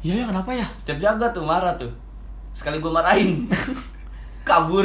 Iya 0.00 0.12
ya 0.14 0.24
kenapa 0.26 0.50
ya? 0.50 0.66
setiap 0.76 0.98
jaga 0.98 1.24
tuh 1.30 1.44
marah 1.44 1.72
tuh 1.76 1.88
sekali 2.50 2.76
gue 2.76 2.88
marahin 2.88 3.44
kabur 4.48 4.84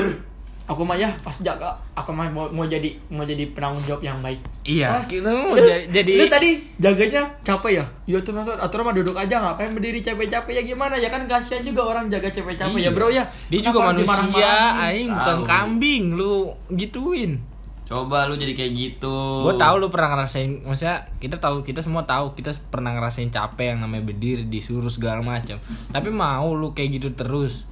Aku 0.67 0.83
mah 0.83 0.93
ya 0.93 1.07
pas 1.17 1.31
jaga, 1.33 1.71
aku 1.93 2.11
mah 2.11 2.27
mau, 2.27 2.43
mau 2.47 2.63
jadi 2.63 2.91
mau 3.07 3.23
jadi 3.23 3.47
penanggung 3.49 3.79
jawab 3.81 4.03
yang 4.03 4.19
baik. 4.19 4.35
Iya. 4.61 4.91
Ah, 4.91 5.03
Kita 5.03 5.23
Lu- 5.25 5.47
mau 5.47 5.55
ja- 5.55 5.87
jadi 5.87 6.13
lu 6.13 6.27
tadi 6.27 6.59
jaganya 6.75 7.23
capek 7.41 7.71
ya? 7.73 7.85
Ya 8.05 8.19
tuh 8.19 8.31
nonton 8.31 8.51
aturan 8.53 8.83
mah 8.83 8.91
duduk 8.91 9.15
aja 9.15 9.39
ngapain 9.39 9.71
berdiri 9.71 9.99
capek-capek 9.99 10.53
ya 10.53 10.63
gimana 10.65 10.93
ya 10.93 11.07
kan 11.07 11.23
kasihan 11.23 11.63
juga 11.63 11.81
orang 11.85 12.07
jaga 12.07 12.27
capek-capek 12.27 12.75
ya 12.77 12.83
Iya. 12.83 12.91
bro 12.91 13.07
ya. 13.07 13.23
Dia 13.47 13.59
Kenapa 13.61 13.67
juga 13.69 13.79
manusia, 13.87 14.51
aing 14.77 15.07
bukan 15.09 15.37
kambing 15.41 16.03
lu 16.13 16.35
gituin. 16.69 17.39
coba 17.85 18.27
lu 18.27 18.35
jadi 18.35 18.51
kayak 18.51 18.71
gitu 18.75 19.47
Gue 19.47 19.55
tahu 19.55 19.79
lu 19.79 19.87
pernah 19.87 20.11
ngerasain, 20.11 20.59
maksudnya 20.61 21.07
kita 21.17 21.39
tahu 21.39 21.63
kita 21.63 21.79
semua 21.79 22.03
tahu 22.03 22.35
kita 22.35 22.51
pernah 22.67 22.91
ngerasain 22.91 23.31
capek 23.31 23.71
yang 23.71 23.79
namanya 23.79 24.03
berdiri 24.03 24.43
disuruh 24.43 24.91
segala 24.91 25.23
macam. 25.23 25.55
Tapi 25.87 26.09
mau 26.09 26.51
lu 26.51 26.75
kayak 26.75 26.99
gitu 26.99 27.15
terus, 27.15 27.63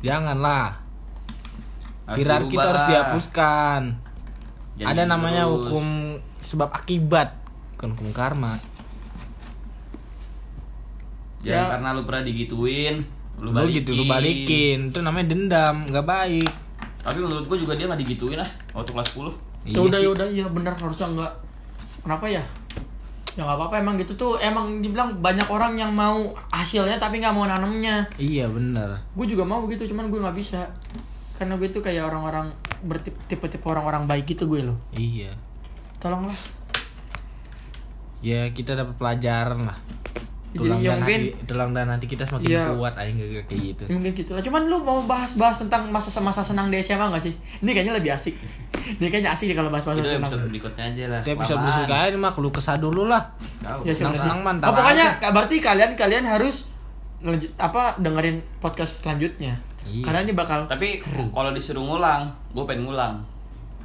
janganlah. 0.00 0.82
Harus 2.10 2.18
Hierarki 2.20 2.50
itu 2.50 2.58
harus 2.60 2.84
dihapuskan. 2.84 3.80
Jadi 4.74 4.88
Ada 4.88 5.02
namanya 5.06 5.46
hukum 5.46 5.86
sebab 6.40 6.74
akibat, 6.74 7.38
bukan 7.74 7.94
hukum 7.94 8.10
karma. 8.10 8.58
jangan 11.40 11.56
Ya. 11.56 11.72
karena 11.72 11.88
lu 11.94 12.02
pernah 12.04 12.20
digituin 12.20 13.00
lu 13.40 13.48
Lu 13.48 13.50
balikin 13.54 13.80
gitu 13.80 13.90
lu 13.94 14.04
balikin, 14.04 14.78
itu 14.92 14.98
namanya 15.00 15.26
dendam, 15.26 15.88
nggak 15.88 16.04
baik. 16.04 16.50
tapi 17.00 17.16
menurut 17.16 17.48
gue 17.48 17.58
juga 17.58 17.72
dia 17.72 17.88
nggak 17.88 17.96
digituin 17.98 18.36
lah 18.36 18.50
waktu 18.70 18.92
kelas 18.92 19.08
10 19.16 19.32
Ya 19.60 19.70
Iya 19.70 19.80
udah 19.82 19.96
sih. 19.96 20.04
ya 20.04 20.10
udah 20.10 20.26
ya 20.30 20.46
benar 20.46 20.72
harusnya 20.74 21.06
enggak. 21.06 21.32
Kenapa 22.00 22.24
ya? 22.26 22.44
Ya 23.30 23.42
nggak 23.42 23.56
apa-apa 23.56 23.74
emang 23.78 23.94
gitu 23.96 24.12
tuh 24.14 24.32
emang 24.36 24.80
dibilang 24.80 25.16
banyak 25.16 25.44
orang 25.46 25.76
yang 25.76 25.92
mau 25.92 26.16
hasilnya 26.48 26.96
tapi 26.96 27.20
nggak 27.20 27.30
mau 27.30 27.44
nanemnya. 27.44 28.04
Iya 28.16 28.44
bener. 28.46 29.00
Gue 29.14 29.24
juga 29.24 29.44
mau 29.44 29.64
gitu 29.64 29.84
cuman 29.86 30.08
gue 30.08 30.16
nggak 30.18 30.32
bisa. 30.34 30.64
Karena 31.40 31.56
gue 31.56 31.68
tuh 31.72 31.80
kayak 31.80 32.04
orang-orang 32.04 32.52
bertipe-tipe 32.84 33.64
orang-orang 33.64 34.04
baik 34.04 34.28
gitu 34.28 34.44
gue 34.44 34.60
loh. 34.60 34.76
Iya. 34.92 35.32
Tolonglah. 35.96 36.36
Ya 38.20 38.52
kita 38.52 38.76
dapat 38.76 38.94
pelajaran 39.00 39.64
lah. 39.64 39.80
Jadi 40.50 40.66
Tulang 40.66 40.80
ya 40.82 40.90
dan 40.90 40.98
mungkin 40.98 41.20
hati, 41.22 41.46
tulang 41.46 41.70
dan 41.70 41.86
hati 41.88 42.06
kita 42.10 42.26
semakin 42.26 42.48
Iya. 42.50 42.74
kuat 42.74 42.94
aja 42.98 43.12
kayak 43.46 43.48
gitu. 43.48 43.82
Ya, 43.86 43.94
mungkin 43.94 44.12
gitu 44.12 44.30
lah. 44.34 44.42
Cuman 44.42 44.62
lu 44.66 44.82
mau 44.82 44.98
bahas-bahas 45.06 45.62
tentang 45.62 45.86
masa-masa 45.88 46.42
senang 46.42 46.68
di 46.68 46.82
SMA 46.82 47.06
gak 47.06 47.22
sih? 47.22 47.32
Ini 47.62 47.70
kayaknya 47.70 47.94
lebih 47.94 48.10
asik. 48.10 48.34
Ini 48.98 49.06
kayaknya 49.08 49.30
asik 49.30 49.46
deh 49.46 49.56
kalau 49.56 49.70
bahas 49.70 49.86
masa 49.86 50.02
itu 50.02 50.10
senang. 50.10 50.26
episode 50.26 50.44
berikutnya 50.50 50.84
aja 50.90 51.04
lah 51.06 51.20
Itu 51.22 51.30
episode 51.32 51.58
berikutnya 51.62 52.02
ini 52.10 52.18
mah 52.18 52.32
lu 52.34 52.50
kesah 52.50 52.76
dulu 52.76 53.06
lah. 53.06 53.22
Tahu. 53.62 53.86
Ya, 53.86 53.94
siapa 53.94 54.10
Senang-senang 54.10 54.40
sih? 54.42 54.46
mantap 54.50 54.66
Oh, 54.66 54.74
pokoknya 54.74 55.06
aja. 55.16 55.28
berarti 55.30 55.56
kalian 55.62 55.90
kalian 55.94 56.24
harus 56.26 56.56
apa 57.56 57.82
dengerin 57.96 58.36
podcast 58.58 59.06
selanjutnya. 59.06 59.54
Iya. 59.88 60.04
Karena 60.04 60.20
ini 60.22 60.32
bakal 60.36 60.68
tapi 60.68 60.96
kalau 61.32 61.50
disuruh 61.50 61.80
ngulang 61.80 62.28
gue 62.52 62.64
pengen 62.68 62.84
ngulang 62.84 63.16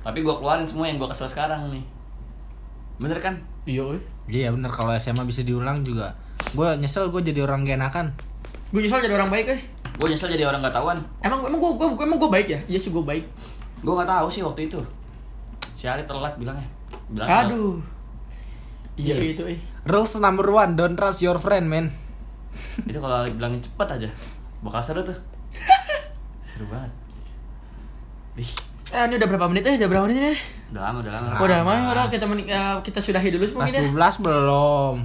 tapi 0.04 0.22
gue 0.22 0.36
keluarin 0.36 0.68
semua 0.68 0.86
yang 0.86 1.00
gue 1.02 1.08
kesel 1.10 1.26
sekarang 1.26 1.72
nih 1.72 1.82
bener 2.96 3.18
kan 3.20 3.36
iya. 3.66 3.84
Iya 4.26 4.50
bener 4.54 4.72
kalau 4.74 4.94
SMA 4.98 5.22
bisa 5.24 5.46
diulang 5.46 5.86
juga. 5.86 6.14
Gue 6.58 6.74
nyesel 6.78 7.14
gue 7.14 7.22
jadi 7.22 7.46
orang 7.46 7.62
gak 7.62 7.78
enakan. 7.78 8.08
Gue 8.74 8.82
nyesel 8.82 9.02
jadi 9.02 9.16
orang 9.18 9.30
baik 9.30 9.48
eh. 9.54 9.62
gue 9.96 10.08
nyesel 10.12 10.28
jadi 10.28 10.44
orang 10.44 10.60
gak 10.60 10.76
tahuan 10.76 11.00
Emang 11.24 11.40
emang 11.48 11.56
gue 11.62 11.72
gue 11.78 12.04
emang 12.04 12.20
gue 12.20 12.32
baik 12.32 12.48
ya? 12.52 12.60
Iya 12.68 12.80
sih 12.82 12.90
gue 12.92 13.04
baik. 13.06 13.24
gue 13.86 13.94
gak 13.94 14.10
tahu 14.10 14.28
sih 14.28 14.42
waktu 14.42 14.66
itu 14.66 14.80
si 15.76 15.86
Ali 15.86 16.04
telat 16.10 16.34
bilangnya 16.36 16.66
bilang 17.08 17.28
Aduh. 17.30 17.78
Iya 18.98 19.16
Iya. 19.20 19.36
itu 19.36 19.44
eh. 19.46 19.60
Rules 19.86 20.18
number 20.18 20.48
one, 20.50 20.74
don't 20.74 20.96
trust 20.98 21.22
your 21.22 21.38
friend, 21.38 21.68
man. 21.70 21.92
itu 22.90 22.98
kalau 22.98 23.22
Ali 23.22 23.36
bilangin 23.36 23.60
cepet 23.60 23.88
aja 24.00 24.10
bakal 24.64 24.82
seru 24.82 25.02
tuh 25.04 25.16
seru 26.56 26.66
banget 26.66 26.92
Ih, 28.38 28.52
Eh 28.88 29.02
ini 29.02 29.16
udah 29.16 29.28
berapa 29.28 29.48
menit 29.48 29.64
eh? 29.66 29.76
Udah 29.76 29.88
berapa 29.88 30.06
menit 30.06 30.20
nih? 30.22 30.38
udah 30.68 30.82
lama 30.84 30.98
udah 31.00 31.12
lama 31.12 31.26
Oh, 31.34 31.46
udah 31.46 31.58
lama 31.58 31.72
udah 31.90 32.06
kita 32.08 32.26
menik- 32.26 32.48
eh, 32.48 32.76
kita 32.82 33.00
sudahi 33.00 33.30
dulu 33.30 33.44
Kelas 33.46 33.56
mungkin 33.56 33.76
ya. 33.76 33.92
12 33.92 34.16
belum. 34.22 34.96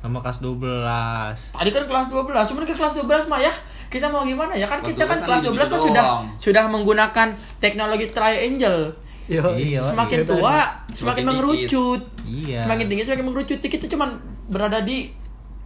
Sama 0.00 0.18
kelas 0.18 0.38
12. 0.38 1.36
Tadi 1.52 1.68
kan 1.70 1.84
kelas 1.84 2.06
12, 2.08 2.46
cuman 2.46 2.62
ke 2.62 2.72
kelas 2.72 2.94
12 2.94 3.24
mah 3.26 3.38
ya 3.38 3.52
kita 3.86 4.08
mau 4.08 4.22
gimana 4.22 4.52
ya 4.52 4.64
kan 4.64 4.80
Kelas 4.80 4.88
kita 4.90 5.04
kan 5.04 5.18
12 5.18 5.22
kelas 5.22 5.38
kan 5.38 5.46
12 5.46 5.52
kan 5.52 5.68
gitu 5.70 5.78
sudah 5.84 6.04
doang. 6.04 6.24
sudah 6.38 6.64
menggunakan 6.66 7.28
teknologi 7.58 8.06
triangle 8.08 8.80
Yo, 9.24 9.44
Iya, 9.52 9.78
semakin 9.84 10.18
iya. 10.18 10.26
tua 10.26 10.54
semakin 10.88 10.96
Semakin 10.96 11.24
mengerucut 11.24 12.00
Iya. 12.24 12.58
semakin 12.58 12.84
tinggi 12.86 13.04
semakin 13.04 13.24
mengerucut 13.24 13.58
kita 13.60 13.86
cuman 13.86 14.16
berada 14.46 14.80
di 14.80 15.12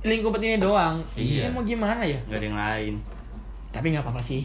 lingkup 0.03 0.37
ini 0.39 0.59
doang 0.59 1.01
Iya. 1.15 1.47
iya 1.47 1.49
mau 1.49 1.63
gimana 1.63 2.03
ya 2.03 2.19
Gak 2.25 2.37
ada 2.37 2.45
yang 2.45 2.59
lain. 2.59 2.95
Tapi 3.77 3.93
nggak 3.93 4.03
apa-apa 4.03 4.19
sih 4.21 4.43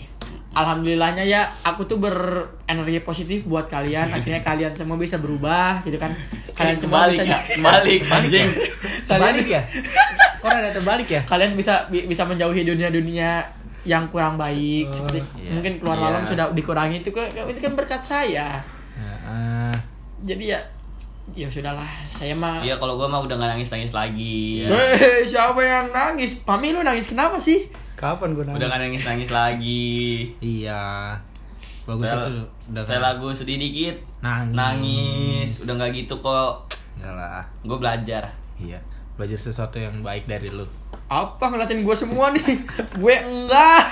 alhamdulillahnya 0.51 1.23
ya 1.23 1.47
aku 1.63 1.87
tuh 1.87 1.97
berenergi 1.97 2.99
positif 3.01 3.43
buat 3.43 3.65
kalian 3.65 4.11
akhirnya 4.15 4.39
kalian 4.39 4.75
semua 4.75 4.95
bisa 4.95 5.15
berubah 5.15 5.79
gitu 5.81 5.95
kan 5.95 6.11
kalian 6.51 6.75
semua 6.75 7.07
Kebalik 7.07 7.17
bisa 7.17 7.23
ya, 7.25 7.39
kebalik 7.55 8.01
anjing. 8.05 8.49
Terbalik 9.07 9.47
ya? 9.47 9.61
Kok 10.41 10.49
ada 10.49 10.69
terbalik 10.69 11.07
ya? 11.07 11.21
kalian 11.23 11.53
bisa 11.53 11.85
bi- 11.87 12.03
bisa 12.03 12.25
menjauhi 12.25 12.61
dunia-dunia 12.61 13.45
yang 13.81 14.05
kurang 14.07 14.35
baik 14.35 14.91
seperti 14.91 15.21
iya. 15.39 15.49
mungkin 15.51 15.73
keluar 15.77 15.97
Iya. 15.97 16.03
malam 16.03 16.21
sudah 16.25 16.45
dikurangi 16.51 17.01
itu 17.01 17.09
kan 17.09 17.25
itu 17.47 17.59
kan 17.59 17.73
berkat 17.73 18.01
saya 18.01 18.61
Heeh. 18.93 19.73
jadi 20.21 20.43
ya 20.53 20.59
ya 21.31 21.47
sudahlah 21.47 21.87
saya 22.05 22.35
mah 22.35 22.59
Iya 22.59 22.75
kalau 22.75 22.93
gua 22.93 23.07
mah 23.07 23.21
udah 23.21 23.33
gak 23.33 23.55
nangis-nangis 23.55 23.89
lagi. 23.89 24.67
Weh, 24.67 25.23
siapa 25.23 25.57
yang 25.57 25.87
nangis? 25.89 26.35
Pami 26.37 26.69
lu 26.69 26.81
nangis 26.81 27.07
kenapa 27.07 27.37
sih? 27.37 27.71
Kapan 27.93 28.33
gue 28.33 28.43
Udah 28.45 28.67
gak 28.67 28.79
nangis-nangis 28.79 29.29
lagi. 29.29 30.33
Iya. 30.39 31.15
Bagus 31.81 32.05
Setelah, 32.05 32.23
itu 32.23 32.33
udah 32.67 32.81
setelah 32.81 33.01
lagu 33.11 33.27
sedih 33.31 33.57
dikit 33.57 33.95
Nangis. 34.19 34.53
nangis. 34.53 35.49
Udah 35.61 35.73
nggak 35.75 35.91
gitu 35.95 36.13
kok. 36.17 36.53
Enggak 36.95 37.13
lah. 37.15 37.41
Gue 37.61 37.77
belajar. 37.77 38.23
Iya. 38.55 38.77
Belajar 39.13 39.37
sesuatu 39.39 39.75
yang 39.75 40.01
baik 40.01 40.25
dari 40.25 40.47
lu. 40.47 40.65
Apa 41.07 41.49
ngeliatin 41.49 41.81
gue 41.81 41.95
semua 41.95 42.29
nih? 42.29 42.41
gue 42.95 43.15
enggak. 43.17 43.85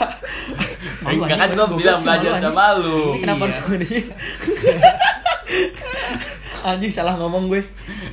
Malu 1.02 1.20
Enggak 1.20 1.38
kan 1.38 1.50
gue 1.50 1.68
bilang 1.76 2.00
belajar 2.00 2.32
sama 2.40 2.78
lu. 2.78 3.18
Kenapa 3.18 3.42
Iya. 3.42 3.46
harus 3.46 3.60
gue 3.60 3.78
nih? 3.80 4.02
Anjing 6.60 6.92
salah 6.92 7.16
ngomong 7.16 7.48
gue. 7.48 7.62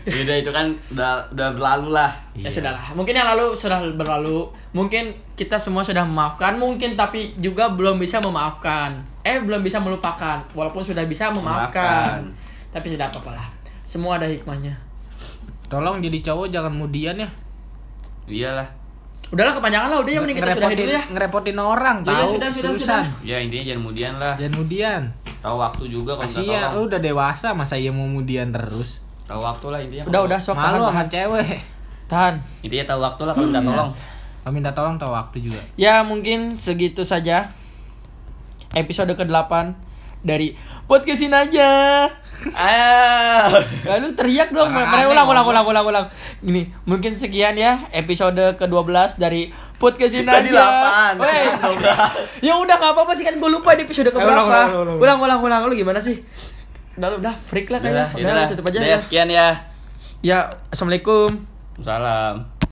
Udah 0.06 0.37
itu 0.38 0.50
kan 0.50 0.70
udah 0.94 1.26
udah 1.35 1.48
berlalu 1.52 1.88
lah. 1.90 2.11
Ya 2.32 2.46
Iya. 2.46 2.62
sudahlah. 2.62 2.94
Mungkin 2.94 3.14
yang 3.14 3.26
lalu 3.26 3.56
sudah 3.59 3.82
berlalu. 3.94 4.46
Mungkin 4.70 5.11
kita 5.35 5.59
semua 5.59 5.82
sudah 5.82 6.06
memaafkan. 6.06 6.54
Mungkin 6.54 6.94
tapi 6.94 7.35
juga 7.37 7.72
belum 7.72 7.98
bisa 7.98 8.22
memaafkan. 8.22 9.02
Eh 9.22 9.42
belum 9.42 9.66
bisa 9.66 9.82
melupakan. 9.82 10.42
Walaupun 10.54 10.87
sudah 10.87 11.02
bisa 11.04 11.35
memaafkan. 11.35 12.22
Memaafkan. 12.22 12.70
Tapi 12.70 12.87
sudah 12.94 13.11
apa-apa 13.11 13.30
lah. 13.35 13.46
Semua 13.82 14.18
ada 14.18 14.28
hikmahnya. 14.28 14.74
Tolong 15.66 15.98
jadi 15.98 16.22
cowok 16.22 16.46
jangan 16.50 16.70
mudian 16.70 17.18
ya. 17.18 17.28
Iyalah. 18.26 18.68
Udahlah 19.26 19.59
kepanjangan 19.59 19.90
lah. 19.90 19.98
Udah 19.98 20.12
ya 20.14 20.20
mending 20.22 20.38
kita 20.38 20.54
sudahi 20.54 20.76
dulu 20.78 20.92
ya. 20.94 21.02
ngerepotin 21.11 21.59
orang 21.59 21.96
Ya, 22.02 22.06
ya, 22.06 22.14
tahu 22.14 22.30
sudah, 22.38 22.48
sudah, 22.54 22.70
seriusan. 22.78 23.04
Ya 23.26 23.37
intinya 23.42 23.64
jangan 23.66 23.80
kemudian 23.82 24.12
lah. 24.22 24.35
Jangan 24.38 24.54
mudian. 24.54 25.02
Tahu 25.38 25.57
waktu 25.57 25.85
juga 25.87 26.14
kalau 26.14 26.25
minta 26.25 26.40
Kasihan 26.42 26.62
lu 26.66 26.72
tolong. 26.72 26.87
udah 26.88 27.01
dewasa 27.01 27.49
masa 27.53 27.75
iya 27.75 27.90
mau 27.90 28.05
mudian 28.05 28.51
terus. 28.51 29.03
Tahu 29.25 29.40
waktu 29.40 29.66
lah 29.68 29.79
intinya. 29.81 30.05
Udah 30.07 30.20
udah 30.25 30.38
sok 30.38 30.55
tahan, 30.55 30.72
Malu 30.72 30.83
sama 30.83 30.92
tahan. 30.92 31.09
cewek. 31.09 31.49
tahan. 32.07 32.35
Intinya 32.62 32.85
tahu 32.87 33.01
waktu 33.03 33.22
lah 33.22 33.33
kalau 33.33 33.46
minta 33.46 33.62
tolong. 33.62 33.90
Kalau 34.42 34.53
minta 34.55 34.70
tolong 34.70 34.96
tahu 34.96 35.11
waktu 35.11 35.37
juga. 35.42 35.61
Ya 35.75 36.03
mungkin 36.03 36.55
segitu 36.57 37.03
saja 37.03 37.51
episode 38.72 39.11
ke-8 39.11 39.75
dari 40.26 40.58
podcastin 40.84 41.30
aja. 41.30 41.70
Ayo. 42.46 42.92
Ya, 43.82 43.94
lu 43.96 44.12
teriak 44.12 44.50
dong, 44.50 44.68
aneh 44.68 45.02
ulang, 45.04 45.24
ulang, 45.24 45.42
ulang, 45.44 45.64
ulang, 45.64 45.84
ulang. 45.84 46.06
Gini, 46.38 46.68
mungkin 46.82 47.10
sekian 47.10 47.54
ya 47.54 47.86
episode 47.90 48.38
ke-12 48.54 48.86
dari 49.16 49.50
podcastin 49.76 50.22
Tadi 50.22 50.50
aja. 50.50 51.16
8. 51.16 51.18
Weh, 51.18 51.42
ya 52.40 52.54
udah 52.54 52.74
nggak 52.76 52.92
apa-apa 52.92 53.12
sih 53.14 53.22
kan 53.22 53.34
gue 53.34 53.48
lupa 53.48 53.72
di 53.72 53.82
episode 53.82 54.06
ke 54.06 54.14
Ayo, 54.14 54.26
ulang, 54.26 54.46
berapa. 54.46 54.62
ulang, 54.68 54.74
ulang, 54.76 54.98
Ulang, 54.98 55.18
ulang, 55.18 55.40
ulang, 55.40 55.60
lu 55.64 55.74
gimana 55.74 55.98
sih? 55.98 56.18
Udah, 56.94 57.14
udah 57.14 57.34
freak 57.40 57.68
lah 57.68 57.78
Udah, 57.78 58.08
kayaknya. 58.08 58.32
udah, 58.32 58.44
Udah. 58.52 58.72
Udah, 58.78 58.88
ya. 58.88 58.98
sekian 58.98 59.28
ya. 59.28 59.48
Ya, 60.20 60.38
assalamualaikum. 60.70 61.28
Salam. 61.78 62.55